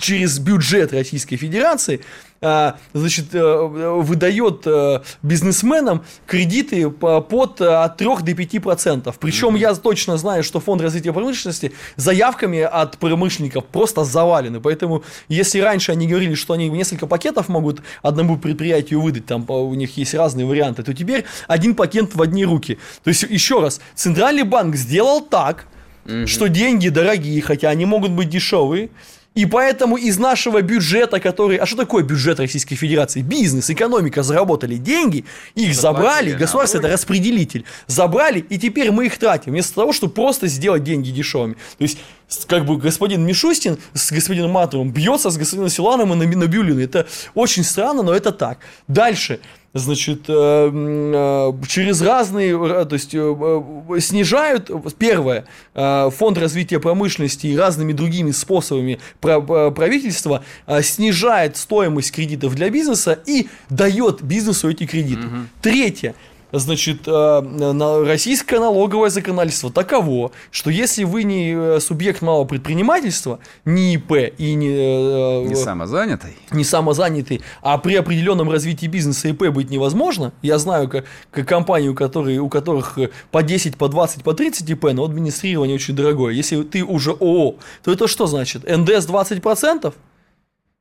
[0.00, 2.00] через бюджет Российской Федерации
[2.42, 3.56] значит, э,
[4.02, 9.18] выдает э, бизнесменам кредиты под э, от 3 до 5 процентов.
[9.20, 14.60] Причем я точно знаю, что фонд развития промышленности заявками от промышленников просто завалены.
[14.60, 19.74] Поэтому, если раньше они говорили, что они несколько пакетов могут одному предприятию выдать, там у
[19.74, 22.78] них есть разные варианты, то теперь один пакет в одни руки.
[23.04, 25.66] То есть, еще раз, Центральный банк сделал так,
[26.04, 26.26] mm-hmm.
[26.26, 28.90] что деньги дорогие, хотя они могут быть дешевые,
[29.34, 31.56] и поэтому из нашего бюджета, который...
[31.56, 33.22] А что такое бюджет Российской Федерации?
[33.22, 37.64] Бизнес, экономика заработали деньги, их забрали, государство это распределитель.
[37.86, 41.54] Забрали, и теперь мы их тратим, вместо того, чтобы просто сделать деньги дешевыми.
[41.54, 41.98] То есть,
[42.46, 46.78] как бы господин Мишустин с господином Матовым бьется с господином Силаном и Набиулиным.
[46.78, 48.58] Это очень странно, но это так.
[48.88, 49.40] Дальше
[49.74, 53.10] значит, э, э, через разные, э, то есть
[54.06, 60.44] снижают, первое, фонд развития промышленности и разными другими способами правительства
[60.82, 65.26] снижает стоимость кредитов для бизнеса и дает бизнесу эти кредиты.
[65.26, 65.36] Угу.
[65.62, 66.14] Третье,
[66.52, 73.94] Значит, э, российское налоговое законодательство таково, что если вы не э, субъект малого предпринимательства, не
[73.94, 74.68] ИП и не...
[74.68, 76.36] Э, не самозанятый.
[76.50, 80.34] Не самозанятый, а при определенном развитии бизнеса ИП быть невозможно.
[80.42, 82.98] Я знаю как, как компании, у, которых, у которых
[83.30, 86.34] по 10, по 20, по 30 ИП, но администрирование очень дорогое.
[86.34, 88.64] Если ты уже ООО, то это что значит?
[88.64, 89.94] НДС 20%?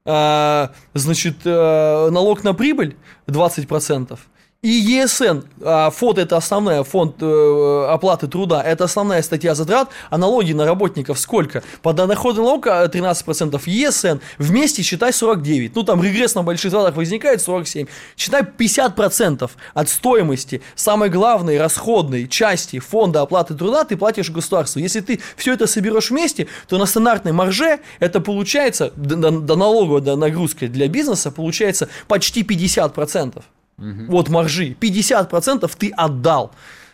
[0.04, 4.20] А, значит, налог на прибыль 20%.
[4.64, 10.20] И ЕСН, а, фонд это основная, фонд э, оплаты труда, это основная статья затрат, а
[10.20, 11.64] налоги на работников сколько?
[11.82, 17.88] Подоходный налог 13%, ЕСН вместе считай 49, ну там регресс на больших затратах возникает 47,
[18.16, 24.78] считай 50% от стоимости самой главной расходной части фонда оплаты труда ты платишь государству.
[24.78, 30.02] Если ты все это соберешь вместе, то на стандартной марже это получается, до, до налоговой
[30.02, 33.42] до нагрузки для бизнеса получается почти 50%.
[33.82, 34.12] Угу.
[34.12, 34.76] Вот маржи.
[34.80, 36.52] 50% ты отдал.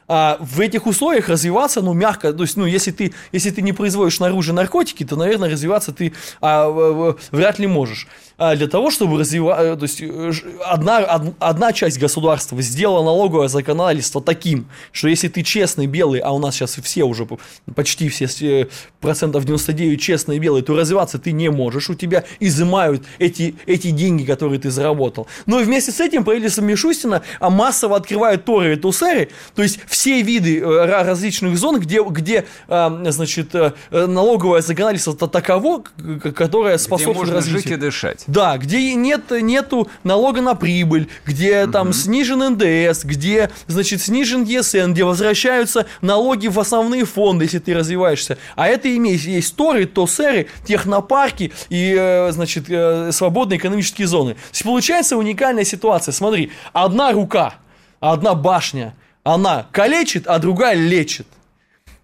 [0.09, 3.73] А в этих условиях развиваться, ну, мягко, то есть, ну, если ты, если ты не
[3.73, 8.07] производишь снаружи наркотики, то, наверное, развиваться ты а, вряд ли можешь.
[8.37, 10.31] А для того, чтобы развивать, э, то есть э,
[10.65, 10.99] одна,
[11.39, 16.55] одна часть государства сделала налоговое законодательство таким, что если ты честный белый, а у нас
[16.55, 17.27] сейчас все уже
[17.75, 18.69] почти все
[18.99, 24.23] процентов 99 честные белые, то развиваться ты не можешь, у тебя изымают эти, эти деньги,
[24.23, 25.27] которые ты заработал.
[25.45, 30.21] Но вместе с этим правительство Мишустина а массово открывает торы и тусеры, то есть все
[30.21, 33.53] виды различных зон, где, где значит,
[33.91, 35.83] налоговое законодательство таково,
[36.35, 37.61] которое способствует развитию.
[37.61, 38.23] жить и дышать.
[38.27, 41.71] Да, где нет, нету налога на прибыль, где угу.
[41.71, 47.73] там снижен НДС, где, значит, снижен ЕСН, где возвращаются налоги в основные фонды, если ты
[47.73, 48.37] развиваешься.
[48.55, 54.35] А это имеет, есть торы, тосеры, технопарки и, э, значит, э, свободные экономические зоны.
[54.35, 56.13] То есть получается уникальная ситуация.
[56.13, 57.55] Смотри, одна рука,
[57.99, 61.27] одна башня, она калечит, а другая лечит.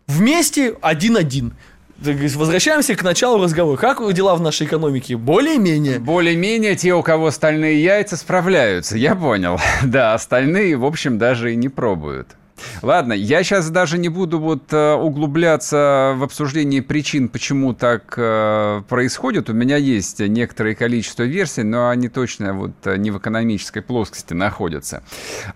[0.07, 1.53] Вместе один-один.
[1.97, 3.77] Возвращаемся к началу разговора.
[3.77, 5.15] Как дела в нашей экономике?
[5.15, 5.99] Более-менее?
[5.99, 8.97] Более-менее те, у кого стальные яйца, справляются.
[8.97, 9.59] Я понял.
[9.83, 12.35] Да, остальные, в общем, даже и не пробуют.
[12.81, 18.81] Ладно, я сейчас даже не буду вот э, углубляться в обсуждение причин, почему так э,
[18.87, 19.49] происходит.
[19.49, 24.33] У меня есть некоторое количество версий, но они точно вот э, не в экономической плоскости
[24.33, 25.03] находятся.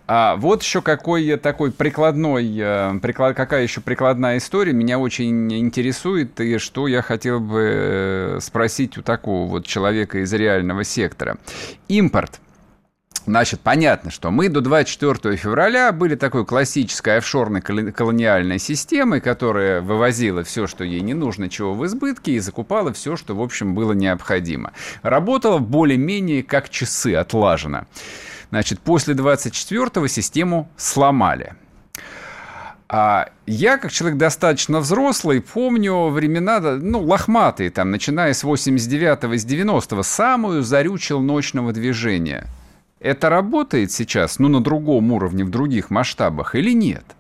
[0.08, 6.58] А вот еще какой такой прикладной, приклад, какая еще прикладная история меня очень интересует, и
[6.58, 11.38] что я хотел бы спросить у такого вот человека из реального сектора.
[11.88, 12.40] Импорт–
[13.28, 20.46] Значит, понятно, что мы до 24 февраля были такой классической офшорной колониальной системой, которая вывозила
[20.46, 23.92] все, что ей не нужно, чего в избытке, и закупала все, что, в общем, было
[23.92, 24.72] необходимо.
[25.02, 27.86] Работала более-менее как часы, отлажена.
[28.50, 31.54] Значит, после 24-го систему сломали.
[32.88, 39.46] А я, как человек достаточно взрослый, помню времена, ну, лохматые, там, начиная с 89-го, с
[39.46, 42.48] 90-го, самую зарю челночного движения–
[43.00, 47.17] это работает сейчас, ну, на другом уровне, в других масштабах или нет?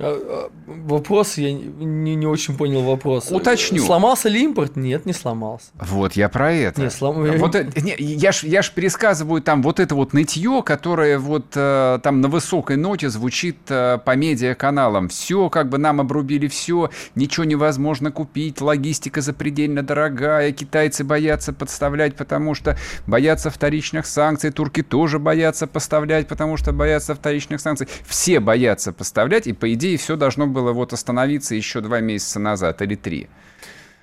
[0.00, 3.32] А, а, вопрос, я не, не очень понял вопрос.
[3.32, 3.84] Уточню.
[3.84, 4.76] Сломался ли импорт?
[4.76, 5.66] Нет, не сломался.
[5.74, 6.82] Вот я про это.
[6.82, 7.24] Не, слом...
[7.38, 11.98] вот, не, я ж, я ж пересказываю там вот это вот нытье, которое вот э,
[12.02, 15.08] там на высокой ноте звучит э, по медиаканалам.
[15.08, 22.14] Все, как бы нам обрубили все, ничего невозможно купить, логистика запредельно дорогая, китайцы боятся подставлять,
[22.14, 27.88] потому что боятся вторичных санкций, турки тоже боятся поставлять, потому что боятся вторичных санкций.
[28.06, 32.38] Все боятся поставлять, и по идее идее, все должно было вот остановиться еще два месяца
[32.38, 33.28] назад или три.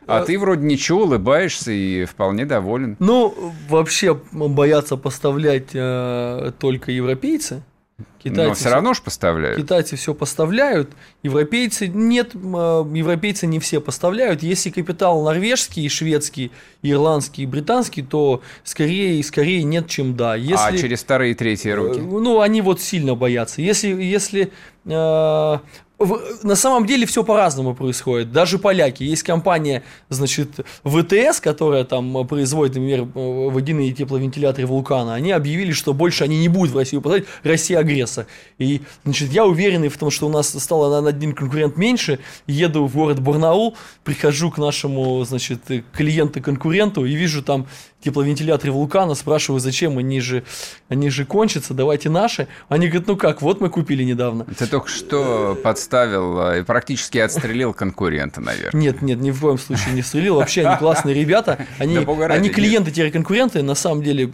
[0.07, 2.95] А, а ты вроде ничего, улыбаешься и вполне доволен.
[2.99, 3.33] Ну,
[3.69, 7.63] вообще боятся поставлять э, только европейцы.
[8.21, 9.57] Китайцы Но все равно же поставляют.
[9.57, 10.89] Китайцы все поставляют,
[11.23, 14.43] европейцы нет, э, европейцы не все поставляют.
[14.43, 20.35] Если капитал норвежский, шведский, ирландский, британский, то скорее скорее нет, чем да.
[20.35, 21.99] Если, а через вторые и третьи руки?
[21.99, 23.61] Э, ну, они вот сильно боятся.
[23.61, 24.51] Если, если
[24.85, 25.59] э,
[26.43, 28.31] на самом деле все по-разному происходит.
[28.31, 29.03] Даже поляки.
[29.03, 35.13] Есть компания, значит, ВТС, которая там производит, например, водяные тепловентиляторы вулкана.
[35.15, 37.27] Они объявили, что больше они не будут в Россию поставлять.
[37.43, 38.27] Россия агрессор.
[38.57, 42.19] И, значит, я уверенный в том, что у нас стало на один конкурент меньше.
[42.47, 45.61] Еду в город Барнаул, прихожу к нашему, значит,
[45.93, 47.67] клиенту-конкуренту и вижу там
[48.05, 50.43] тепловентиляторы вулкана, спрашиваю, зачем, они же,
[50.89, 52.47] они же кончатся, давайте наши.
[52.69, 54.45] Они говорят, ну как, вот мы купили недавно.
[54.57, 58.79] Ты только что подставил а, и практически отстрелил конкурента, наверное.
[58.79, 60.35] Нет, нет, ни в коем случае не стрелил.
[60.35, 61.65] Вообще они классные ребята.
[61.79, 64.27] Они, они клиенты-конкуренты, на самом деле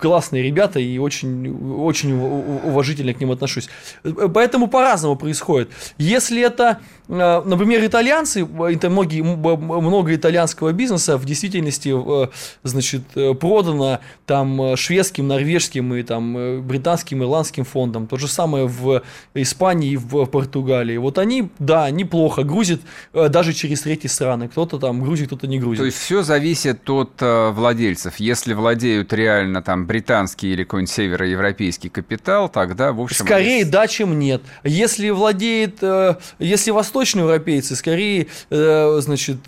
[0.00, 3.68] классные ребята и очень, очень уважительно к ним отношусь.
[4.02, 5.70] Поэтому по-разному происходит.
[5.96, 12.28] Если это, например, итальянцы, это многие, много итальянского бизнеса, бизнеса в действительности, э,
[12.62, 18.06] значит, э, продано там э, шведским, норвежским и там британским, ирландским фондом.
[18.06, 19.02] То же самое в
[19.34, 20.96] Испании и в Португалии.
[20.96, 22.80] Вот они, да, неплохо грузят
[23.12, 24.48] даже через третьи страны.
[24.48, 25.80] Кто-то там грузит, кто-то не грузит.
[25.80, 28.16] То есть все зависит от владельцев.
[28.16, 33.24] Если владеют реально там британский или какой-нибудь североевропейский капитал, тогда, в общем...
[33.24, 34.42] Скорее да, чем нет.
[34.64, 35.82] Если владеет,
[36.38, 39.38] если восточноевропейцы, скорее, значит,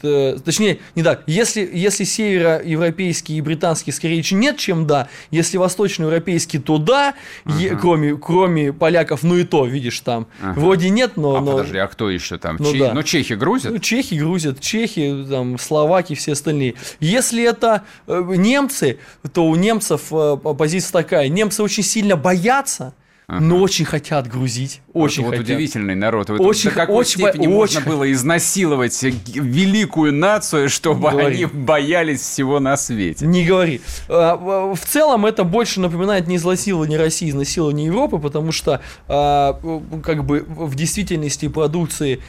[0.45, 6.79] точнее, не так, если, если североевропейский и британский скорее нет, чем да, если восточноевропейский, то
[6.79, 7.59] да, uh-huh.
[7.59, 10.55] е, кроме, кроме поляков, ну и то, видишь, там uh-huh.
[10.55, 11.37] вроде нет, но...
[11.37, 11.53] А но...
[11.53, 12.57] подожди, а кто еще там?
[12.59, 12.79] Ну, Че...
[12.79, 12.95] да.
[12.95, 13.73] ну чехи грузят?
[13.73, 16.75] Ну, чехи грузят, чехи, там, словаки, все остальные.
[17.01, 18.99] Если это э, немцы,
[19.33, 22.95] то у немцев э, позиция такая, немцы очень сильно боятся,
[23.29, 23.41] Ага.
[23.41, 24.83] но очень хотят грузить.
[24.93, 25.47] Очень вот, хотят.
[25.49, 26.31] Вот удивительный народ.
[26.31, 27.57] Вот очень, до какой очень, степени очень...
[27.57, 33.27] можно было изнасиловать великую нацию, чтобы они боялись всего на свете?
[33.27, 33.81] Не говори.
[34.09, 39.59] А, в целом это больше напоминает не изнасилование России, изнасилование Европы, потому что а,
[40.05, 42.21] как бы в действительности продукции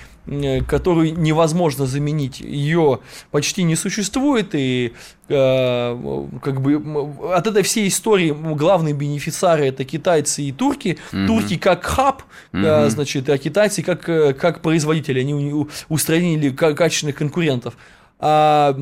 [0.67, 2.99] которую невозможно заменить, ее
[3.31, 4.93] почти не существует, и
[5.29, 6.81] э, как бы
[7.33, 10.97] от этой всей истории главные бенефициары это китайцы и турки.
[11.11, 11.27] Mm-hmm.
[11.27, 12.89] Турки как хаб, mm-hmm.
[12.89, 17.75] значит, а китайцы как, э, как производители, они устранили качественных конкурентов.
[18.19, 18.73] А,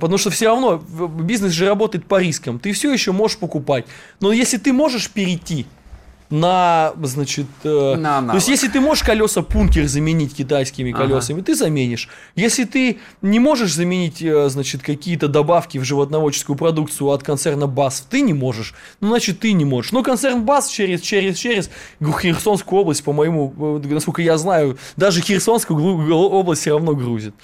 [0.00, 2.58] потому что все равно бизнес же работает по рискам.
[2.58, 3.84] Ты все еще можешь покупать.
[4.20, 5.66] Но если ты можешь перейти
[6.30, 11.46] на, значит, э, на то есть если ты можешь колеса Пункер заменить китайскими колесами, ага.
[11.46, 12.08] ты заменишь.
[12.36, 18.06] Если ты не можешь заменить, э, значит, какие-то добавки в животноводческую продукцию от концерна БАС,
[18.08, 18.74] ты не можешь.
[19.00, 19.90] Ну, значит, ты не можешь.
[19.90, 26.14] Но концерн БАС через, через, через Херсонскую область, по-моему, э, насколько я знаю, даже Херсонскую
[26.14, 27.34] область все равно грузит.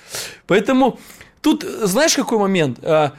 [0.46, 1.00] Поэтому
[1.40, 2.78] тут, знаешь, какой момент?
[2.82, 3.12] А,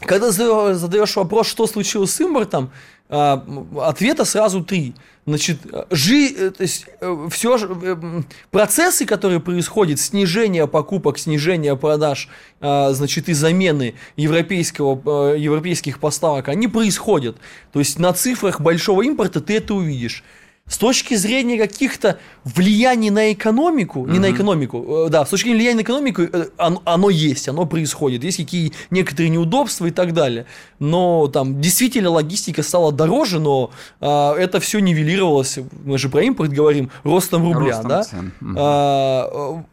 [0.00, 2.70] когда задаешь вопрос, что случилось с импортом,
[3.08, 4.94] ответа сразу три.
[5.28, 5.58] Значит,
[5.90, 12.30] жи, э, то есть, э, все, э, процессы, которые происходят, снижение покупок, снижение продаж,
[12.62, 17.36] а, значит, и замены европейского, европейских поставок, они происходят.
[17.72, 20.24] То есть, на цифрах большого импорта ты это увидишь.
[20.68, 24.12] С точки зрения каких-то влияний на экономику, mm-hmm.
[24.12, 27.48] не на экономику, э, да, с точки зрения влияния на экономику, э, оно, оно есть,
[27.48, 30.46] оно происходит, есть какие некоторые неудобства и так далее.
[30.78, 33.70] Но там действительно логистика стала дороже, но
[34.00, 38.02] а, это все нивелировалось, мы же про импорт говорим, ростом рубля, ростом да?
[38.02, 38.54] Mm-hmm.
[38.56, 39.64] А,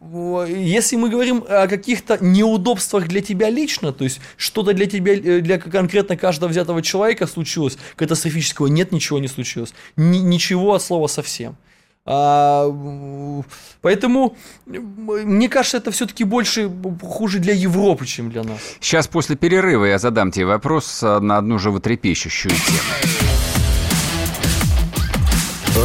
[0.48, 5.40] если мы говорим о каких-то неудобствах для тебя лично, то есть что-то для тебя, э,
[5.40, 9.74] для конкретно каждого взятого человека случилось, катастрофического, нет, ничего не случилось.
[9.96, 11.56] Н- ничего слова совсем.
[12.08, 12.72] А,
[13.82, 16.70] поэтому, мне кажется, это все-таки больше
[17.02, 18.60] хуже для Европы, чем для нас.
[18.80, 22.78] Сейчас после перерыва я задам тебе вопрос на одну животрепещущую тему.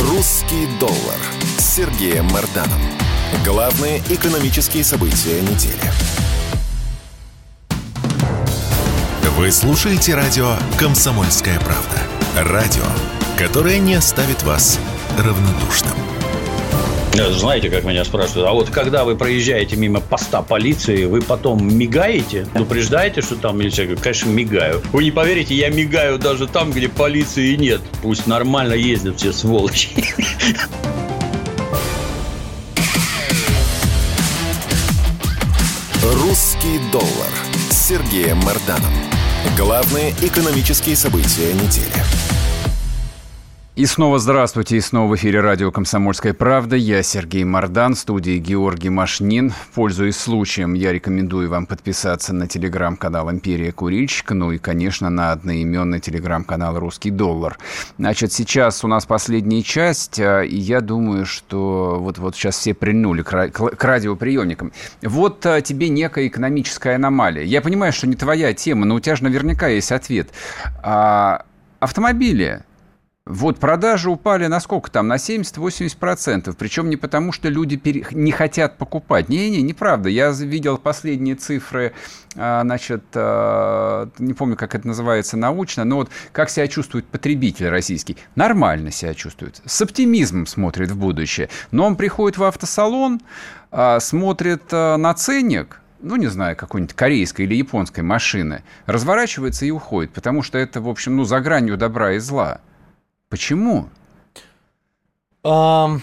[0.10, 1.18] Русский доллар
[1.58, 2.82] с Сергеем Марданом.
[3.43, 5.91] Главные экономические события недели.
[9.38, 11.99] Вы слушаете радио «Комсомольская правда».
[12.36, 12.84] Радио,
[13.42, 14.80] которое не оставит вас
[15.18, 15.94] равнодушным.
[17.32, 22.46] Знаете, как меня спрашивают, а вот когда вы проезжаете мимо поста полиции, вы потом мигаете,
[22.54, 23.86] предупреждаете, что там милиция?
[23.86, 24.84] Говорю, конечно, мигаю.
[24.94, 27.82] Вы не поверите, я мигаю даже там, где полиции нет.
[28.04, 29.89] Пусть нормально ездят все сволочи.
[36.04, 37.32] «Русский доллар»
[37.72, 38.94] с Сергеем Марданом.
[39.58, 42.41] Главные экономические события недели.
[43.74, 46.76] И снова здравствуйте, и снова в эфире радио «Комсомольская правда».
[46.76, 49.54] Я Сергей Мордан, в студии Георгий Машнин.
[49.74, 56.02] Пользуясь случаем, я рекомендую вам подписаться на телеграм-канал «Империя Курильщика», ну и, конечно, на одноименный
[56.02, 57.58] телеграм-канал «Русский доллар».
[57.98, 62.74] Значит, сейчас у нас последняя часть, а, и я думаю, что вот, вот сейчас все
[62.74, 64.74] прильнули к, радиоприемникам.
[65.02, 67.46] Вот а, тебе некая экономическая аномалия.
[67.46, 70.28] Я понимаю, что не твоя тема, но у тебя же наверняка есть ответ.
[70.84, 71.46] А,
[71.80, 72.64] автомобили
[73.28, 75.08] вот продажи упали на сколько там?
[75.08, 76.56] На 70-80%.
[76.58, 78.04] Причем не потому, что люди пере...
[78.12, 79.30] не хотят покупать.
[79.30, 80.10] Не-не, неправда.
[80.10, 81.94] Я видел последние цифры,
[82.36, 87.70] а, значит, а, не помню, как это называется научно, но вот как себя чувствует потребитель
[87.70, 88.18] российский.
[88.36, 89.62] Нормально себя чувствует.
[89.66, 91.50] С оптимизмом смотрит в будущее.
[91.70, 93.22] Но он приходит в автосалон,
[93.70, 100.12] а, смотрит на ценник, ну, не знаю, какой-нибудь корейской или японской машины, разворачивается и уходит,
[100.12, 102.62] потому что это, в общем, ну, за гранью добра и зла.
[103.32, 103.88] Почему?
[105.42, 105.98] А,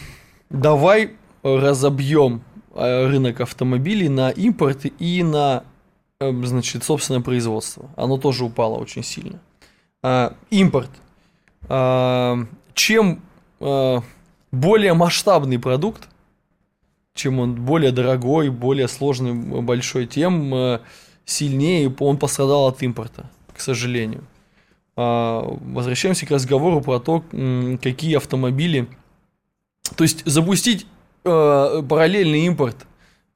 [0.48, 1.12] давай
[1.42, 2.42] разобьем
[2.74, 5.62] э, рынок автомобилей на импорт и на,
[6.20, 7.90] э, значит, собственное производство.
[7.96, 9.40] Оно тоже упало очень сильно.
[10.02, 10.90] А, импорт.
[11.68, 12.38] А,
[12.72, 13.20] чем
[13.60, 14.02] а,
[14.50, 16.08] более масштабный продукт,
[17.14, 20.80] чем он более дорогой, более сложный, большой, тем
[21.26, 24.24] сильнее он пострадал от импорта, к сожалению.
[25.00, 27.22] А, возвращаемся к разговору про то,
[27.80, 28.88] какие автомобили...
[29.94, 30.86] То есть запустить
[31.24, 32.84] э, параллельный импорт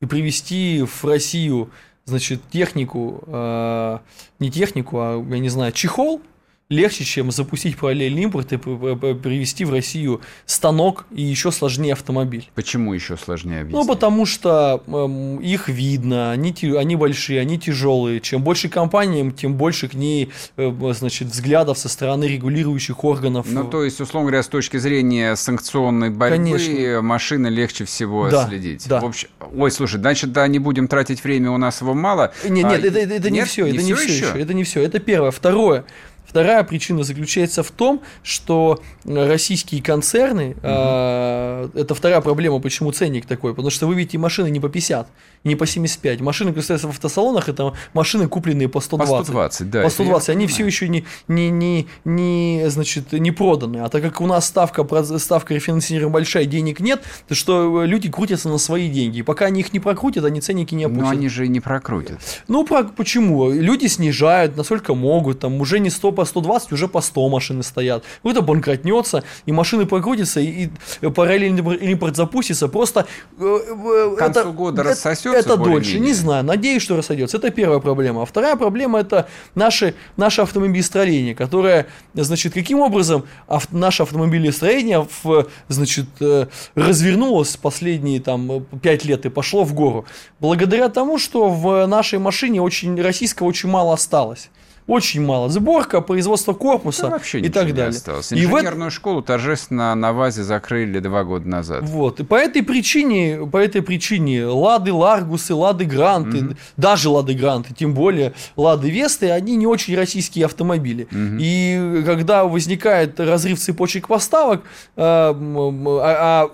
[0.01, 1.71] и привести в Россию,
[2.05, 3.99] значит, технику, э,
[4.41, 6.21] не технику, а, я не знаю, чехол–
[6.69, 12.49] легче, чем запустить параллельный импорт и привести в Россию станок и еще сложнее автомобиль.
[12.55, 13.87] Почему еще сложнее объяснить?
[13.87, 18.21] Ну, потому что э, их видно, они, они большие, они тяжелые.
[18.21, 23.47] Чем больше компаниям, тем больше к ней э, значит, взглядов со стороны регулирующих органов.
[23.51, 27.03] Ну, то есть, условно говоря, с точки зрения санкционной борьбы, Конечно.
[27.03, 28.89] машины легче всего да, следить.
[28.89, 29.01] Да.
[29.01, 32.33] В общем, ой, слушай, значит, да, не будем тратить время, у нас его мало.
[32.45, 34.27] Нет, нет, а, это, это, это нет, не все, не это не все еще?
[34.27, 34.41] еще.
[34.41, 35.31] Это не все, это первое.
[35.31, 35.85] Второе.
[36.33, 40.61] Вторая причина заключается в том, что российские концерны, угу.
[40.63, 45.09] э, это вторая проблема, почему ценник такой, потому что вы видите машины не по 50,
[45.45, 46.23] не по 75.
[46.23, 49.15] Машины, которые стоят в автосалонах, это машины, купленные по 120.
[49.15, 49.83] По 120, да.
[49.83, 53.81] По 120, они все еще не, не, не, не, значит, не проданы.
[53.81, 54.87] А так как у нас ставка,
[55.19, 59.19] ставка рефинансирования большая, денег нет, то что люди крутятся на свои деньги.
[59.19, 61.05] И пока они их не прокрутят, они ценники не опустят.
[61.05, 62.19] Но они же не прокрутят.
[62.49, 63.51] Ну, про, почему?
[63.51, 68.05] Люди снижают, насколько могут, там уже не 100 по 120, уже по 100 машины стоят.
[68.23, 70.69] Это банкротнется, и машины прокрутятся, и,
[71.01, 72.69] и параллельный импорт запустится.
[72.69, 73.07] Просто...
[73.39, 77.39] Э, э, К концу это, года рассосется это дольше, не знаю, надеюсь, что рассойдется.
[77.39, 78.23] Это первая проблема.
[78.23, 85.49] А вторая проблема это наши, наше автомобилестроение, которое, значит, каким образом ав, наше автомобилестроение в,
[85.67, 86.47] значит, э,
[86.77, 90.05] развернулось последние там пять лет и пошло в гору.
[90.39, 94.51] Благодаря тому, что в нашей машине очень российского очень мало осталось
[94.87, 95.49] Очень мало.
[95.49, 97.91] Сборка, производство корпуса да, вообще и так далее.
[97.91, 98.33] Осталось.
[98.33, 98.95] Инженерную и в...
[98.95, 101.85] школу торжественно на ВАЗе закрыли два года назад.
[101.85, 102.21] Вот.
[102.21, 106.57] И по этой причине, по этой причине Лады Ларгусы, Лады Гранты, mm-hmm.
[106.77, 111.07] даже Лады Гранты, тем более Лады Весты, они не очень российские автомобили.
[111.11, 111.37] Mm-hmm.
[111.39, 114.63] И когда возникает разрыв цепочек поставок,
[114.97, 116.51] а, а, а,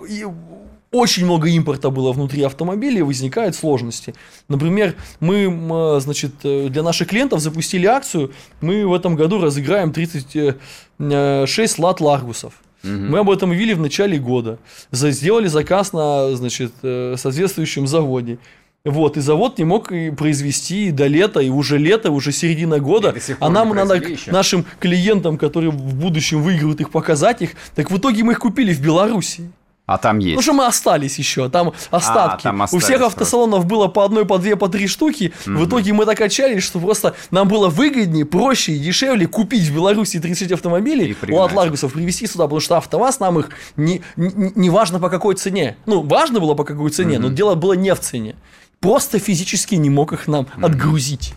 [0.91, 4.15] очень много импорта было внутри автомобиля, и возникают сложности.
[4.47, 8.31] Например, мы, значит, э, для наших клиентов запустили акцию,
[8.61, 10.57] мы в этом году разыграем 36
[10.99, 12.53] э, лат Ларгусов.
[12.83, 12.91] Угу.
[12.91, 14.57] Мы об этом ввели в начале года.
[14.91, 18.39] Сделали заказ на, значит, э, соответствующем заводе.
[18.85, 23.13] Вот, и завод не мог произвести до лета, и уже лето, уже середина года.
[23.39, 24.31] А нам надо еще.
[24.31, 27.51] нашим клиентам, которые в будущем выиграют их, показать их.
[27.75, 29.51] Так в итоге мы их купили в Беларуси.
[29.89, 30.35] А там есть.
[30.35, 32.41] Ну что мы остались еще, там остатки.
[32.41, 35.33] А, там остались, У всех автосалонов было по одной, по две, по три штуки.
[35.47, 35.57] Угу.
[35.57, 39.73] В итоге мы так отчаялись, что просто нам было выгоднее, проще и дешевле купить в
[39.73, 44.69] Беларуси 30 автомобилей у Атларгусов, привезти сюда, потому что АвтоВАЗ нам их не, не, не
[44.69, 45.75] важно по какой цене.
[45.87, 47.29] Ну, важно было по какой цене, угу.
[47.29, 48.35] но дело было не в цене.
[48.81, 50.67] Просто физически не мог их нам угу.
[50.67, 51.33] отгрузить.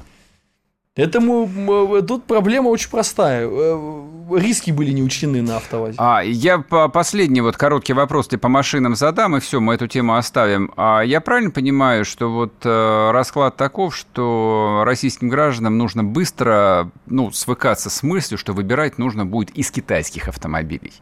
[0.94, 3.48] Этому тут проблема очень простая.
[3.48, 5.96] Э, риски были не учтены на автовазе.
[5.98, 9.86] А, я по последний вот короткий вопрос ты по машинам задам, и все, мы эту
[9.86, 10.70] тему оставим.
[10.76, 17.30] А я правильно понимаю, что вот э, расклад таков, что российским гражданам нужно быстро ну,
[17.30, 20.92] свыкаться с мыслью, что выбирать нужно будет из китайских автомобилей?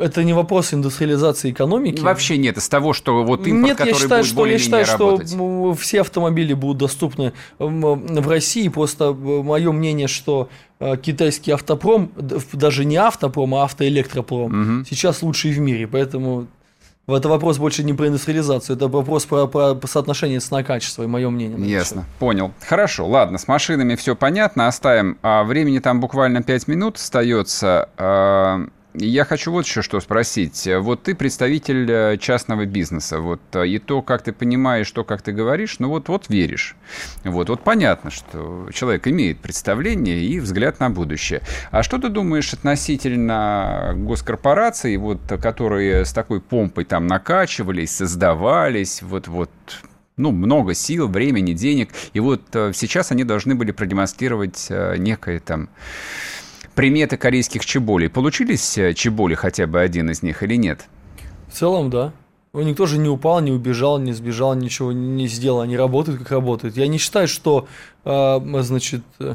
[0.00, 2.00] Это не вопрос индустриализации экономики.
[2.00, 4.86] Вообще нет, из того, что вот импорт, нет, который я считаю, будет что, я считаю,
[4.86, 5.28] работать.
[5.28, 8.68] что все автомобили будут доступны в России.
[8.68, 10.48] Просто мое мнение, что
[10.80, 12.10] э, китайский автопром,
[12.52, 14.84] даже не автопром, а автоэлектропром, угу.
[14.88, 15.86] сейчас лучший в мире.
[15.86, 16.46] Поэтому
[17.06, 21.70] это вопрос больше не про индустриализацию, это вопрос про, про соотношение цена-качество, и мое мнение.
[21.70, 22.52] Ясно, понял.
[22.66, 25.18] Хорошо, ладно, с машинами все понятно, оставим.
[25.22, 28.70] А времени там буквально 5 минут остается.
[28.98, 30.66] Я хочу вот еще что спросить.
[30.80, 35.20] Вот ты представитель э, частного бизнеса, вот, э, и то, как ты понимаешь, то, как
[35.20, 36.76] ты говоришь, ну вот, вот веришь.
[37.22, 41.42] Вот, вот понятно, что человек имеет представление и взгляд на будущее.
[41.70, 49.28] А что ты думаешь относительно госкорпораций, вот, которые с такой помпой там накачивались, создавались, вот,
[49.28, 49.50] вот,
[50.16, 55.68] ну, много сил, времени, денег, и вот э, сейчас они должны были продемонстрировать некое там
[56.76, 58.08] приметы корейских чеболей.
[58.08, 60.86] Получились э, чеболи хотя бы один из них или нет?
[61.48, 62.12] В целом, да.
[62.52, 65.62] Ну, никто же не упал, не убежал, не сбежал, ничего не сделал.
[65.62, 66.76] Они работают, как работают.
[66.76, 67.66] Я не считаю, что,
[68.04, 69.34] э, значит, э,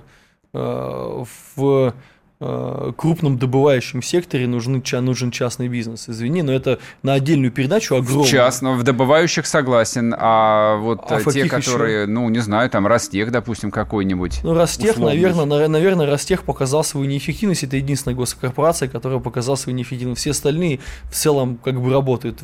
[0.53, 1.93] в
[2.41, 6.09] крупном добывающем секторе нужны, нужен частный бизнес.
[6.09, 8.23] Извини, но это на отдельную передачу огромную.
[8.23, 12.11] В частном, в добывающих согласен, а вот а те, которые, еще?
[12.11, 14.39] ну, не знаю, там Ростех, допустим, какой-нибудь.
[14.43, 17.63] Ну, Ростех, наверное, наверное, Ростех показал свою неэффективность.
[17.63, 20.21] Это единственная госкорпорация, которая показала свою неэффективность.
[20.21, 20.79] Все остальные
[21.11, 22.39] в целом как бы работают.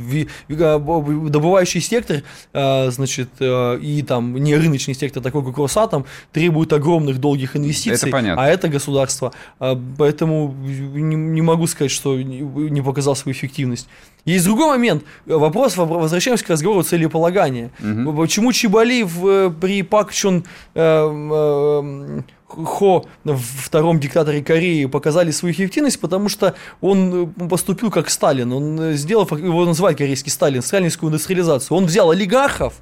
[0.47, 2.21] Добывающий сектор,
[2.53, 8.09] э, значит, э, и там не рыночный сектор, такой как Росатом, требует огромных долгих инвестиций.
[8.09, 8.43] Это понятно.
[8.43, 9.33] А это государство
[9.97, 13.87] поэтому не, не могу сказать, что не показал свою эффективность.
[14.25, 15.03] Есть другой момент.
[15.25, 17.71] Вопрос, возвращаемся к разговору целеполагания.
[17.79, 18.13] Угу.
[18.13, 20.43] Почему Чебали в, при Пак Чон
[20.75, 28.51] э, э, Хо, втором диктаторе Кореи, показали свою эффективность, потому что он поступил как Сталин.
[28.53, 31.77] Он сделал, его называют корейский Сталин, сталинскую индустриализацию.
[31.77, 32.75] Он взял олигархов,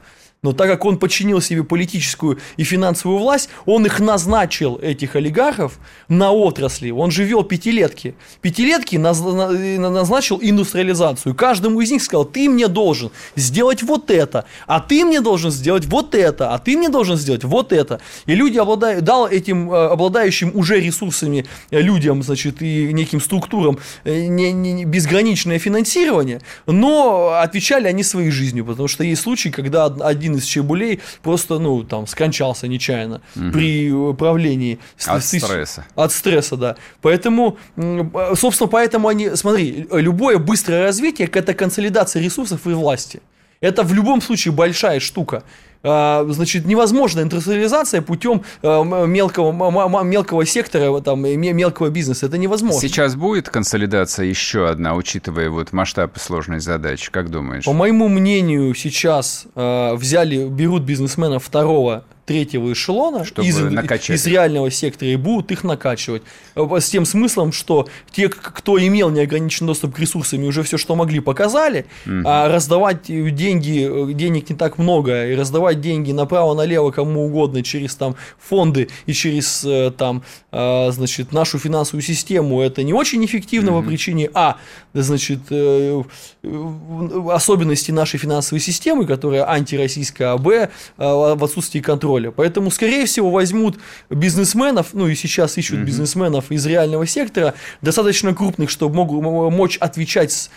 [0.46, 5.80] но так как он подчинил себе политическую и финансовую власть, он их назначил, этих олигархов,
[6.08, 6.92] на отрасли.
[6.92, 8.14] Он же вел пятилетки.
[8.42, 11.34] Пятилетки назначил индустриализацию.
[11.34, 15.88] Каждому из них сказал, ты мне должен сделать вот это, а ты мне должен сделать
[15.88, 18.00] вот это, а ты мне должен сделать вот это.
[18.28, 23.80] И люди обладают, дал этим э, обладающим уже ресурсами э, людям, значит, и неким структурам
[24.04, 29.86] э, не, не, безграничное финансирование, но отвечали они своей жизнью, потому что есть случаи, когда
[29.86, 33.52] один из Чебулей просто, ну, там, скончался нечаянно угу.
[33.52, 34.80] при управлении.
[35.06, 35.86] От с, стресса.
[35.96, 36.76] От стресса, да.
[37.02, 37.58] Поэтому,
[38.36, 43.22] собственно, поэтому они, смотри, любое быстрое развитие– это консолидация ресурсов и власти.
[43.62, 45.44] Это в любом случае большая штука.
[45.88, 52.26] А, значит, невозможна индустриализация путем а, мелкого, мелкого сектора, там, мелкого бизнеса.
[52.26, 52.82] Это невозможно.
[52.82, 57.66] Сейчас будет консолидация еще одна, учитывая вот масштаб и сложность задач, как думаешь?
[57.66, 65.12] По моему мнению, сейчас э, взяли, берут бизнесмена второго третьего эшелона из, из реального сектора
[65.12, 66.24] и будут их накачивать.
[66.56, 70.96] С тем смыслом, что те, кто имел неограниченный доступ к ресурсам и уже все, что
[70.96, 72.22] могли, показали, угу.
[72.26, 78.16] а раздавать деньги, денег не так много, и раздавать деньги направо-налево кому угодно через там
[78.40, 83.82] фонды и через э, там, значит, нашу финансовую систему, это не очень эффективно угу.
[83.82, 84.58] по причине, а,
[84.94, 86.04] значит, э,
[87.32, 92.15] особенности нашей финансовой системы, которая антироссийская, а, б, в отсутствии контроля.
[92.32, 93.78] Поэтому, скорее всего, возьмут
[94.10, 95.86] бизнесменов, ну и сейчас ищут угу.
[95.86, 100.50] бизнесменов из реального сектора, достаточно крупных, чтобы могут мочь отвечать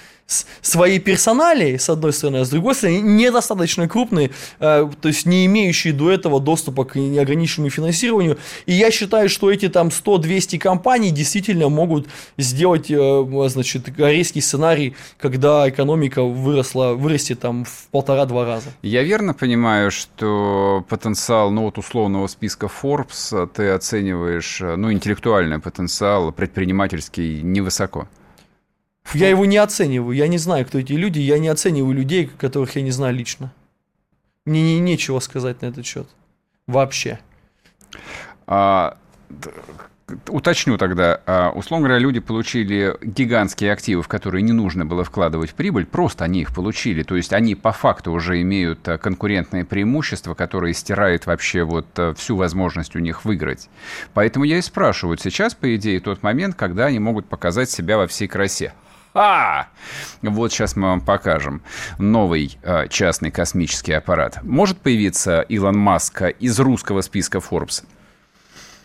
[0.61, 5.47] своей персоналией, с одной стороны, а с другой стороны, недостаточно крупные, э, то есть не
[5.47, 8.39] имеющие до этого доступа к неограниченному финансированию.
[8.67, 14.95] И я считаю, что эти там 100-200 компаний действительно могут сделать, э, значит, корейский сценарий,
[15.19, 18.69] когда экономика выросла, вырастет там в полтора-два раза.
[18.83, 26.33] Я верно понимаю, что потенциал, ну вот условного списка Forbes ты оцениваешь, ну интеллектуальный потенциал
[26.33, 28.09] предпринимательский невысоко?
[29.15, 32.77] Я его не оцениваю, я не знаю, кто эти люди, я не оцениваю людей, которых
[32.77, 33.53] я не знаю лично.
[34.45, 36.09] Мне не, нечего сказать на этот счет.
[36.67, 37.19] Вообще.
[38.47, 38.97] А,
[40.29, 41.21] уточню тогда.
[41.27, 46.25] А, условно говоря, люди получили гигантские активы, в которые не нужно было вкладывать прибыль, просто
[46.25, 47.03] они их получили.
[47.03, 52.15] То есть они по факту уже имеют а, конкурентные преимущества, которые стирают вообще вот а,
[52.15, 53.69] всю возможность у них выиграть.
[54.15, 58.07] Поэтому я и спрашиваю, сейчас, по идее, тот момент, когда они могут показать себя во
[58.07, 58.73] всей красе.
[59.15, 59.69] А,
[60.23, 61.63] вот сейчас мы вам покажем
[61.99, 64.43] новый э, частный космический аппарат.
[64.43, 67.85] Может появиться Илон Маск из русского списка Forbes?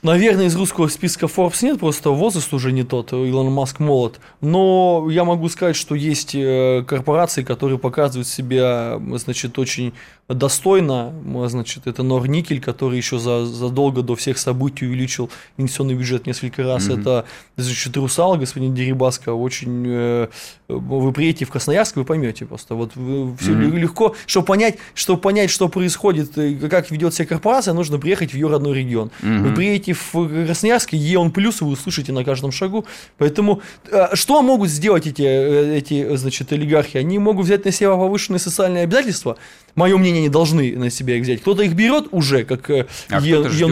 [0.04, 4.20] Наверное, из русского списка Forbes нет, просто возраст уже не тот, Илон Маск молод.
[4.42, 9.94] Но я могу сказать, что есть э, корпорации, которые показывают себя, значит, очень
[10.28, 11.14] достойно.
[11.48, 16.88] Значит, это Норникель, который еще за, задолго до всех событий увеличил инвестиционный бюджет несколько раз.
[16.88, 17.02] Mm-hmm.
[17.02, 17.26] Это,
[17.58, 19.84] значит, Русал, господин Дерибаско, очень...
[19.88, 20.28] Э,
[20.68, 22.76] вы приедете в Красноярск, вы поймете просто.
[22.76, 23.78] Вот все mm-hmm.
[23.78, 26.32] легко, чтобы понять, чтобы понять, что происходит,
[26.70, 29.12] как ведет себя корпорация, нужно приехать в ее родной регион.
[29.22, 29.40] Mm-hmm.
[29.40, 32.86] Вы приедете в Красноярске, ЕОН плюс вы услышите на каждом шагу.
[33.18, 36.98] Поэтому э, что могут сделать эти, э, эти значит, олигархи?
[36.98, 39.38] Они могут взять на себя повышенные социальные обязательства.
[39.76, 41.42] Мое мнение, они должны на себя их взять.
[41.42, 43.20] Кто-то их берет уже, как э, а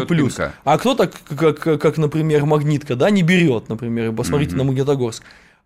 [0.06, 0.38] плюс.
[0.64, 4.12] А кто-то, как, как, как, например, магнитка, да, не берет, например.
[4.12, 4.58] Посмотрите mm-hmm.
[4.58, 5.24] на Магнитогорск.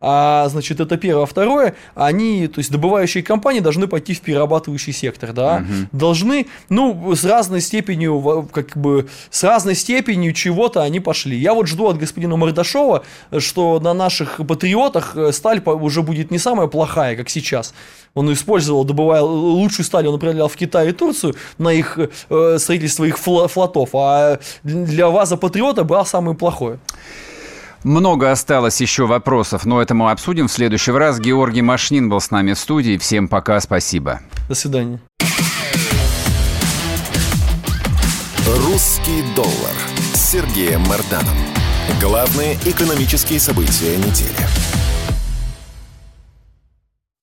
[0.08, 1.26] А, значит, это первое.
[1.26, 5.90] Второе, они, то есть добывающие компании должны пойти в перерабатывающий сектор, да, угу.
[5.94, 11.36] должны, ну, с разной степенью, как бы, с разной степенью чего-то они пошли.
[11.36, 13.04] Я вот жду от господина Мордашова,
[13.40, 17.74] что на наших патриотах э, сталь уже будет не самая плохая, как сейчас.
[18.14, 21.98] Он использовал, добывая лучшую сталь, он направлял в Китай и Турцию на их
[22.30, 26.78] э, строительство их флотов, а для ВАЗа Патриота был самый плохой.
[27.86, 31.20] Много осталось еще вопросов, но это мы обсудим в следующий раз.
[31.20, 32.98] Георгий Машнин был с нами в студии.
[32.98, 34.22] Всем пока, спасибо.
[34.50, 35.00] До свидания.
[38.66, 39.76] «Русский доллар»
[40.16, 41.38] с Сергеем Марданом.
[42.02, 44.75] Главные экономические события недели.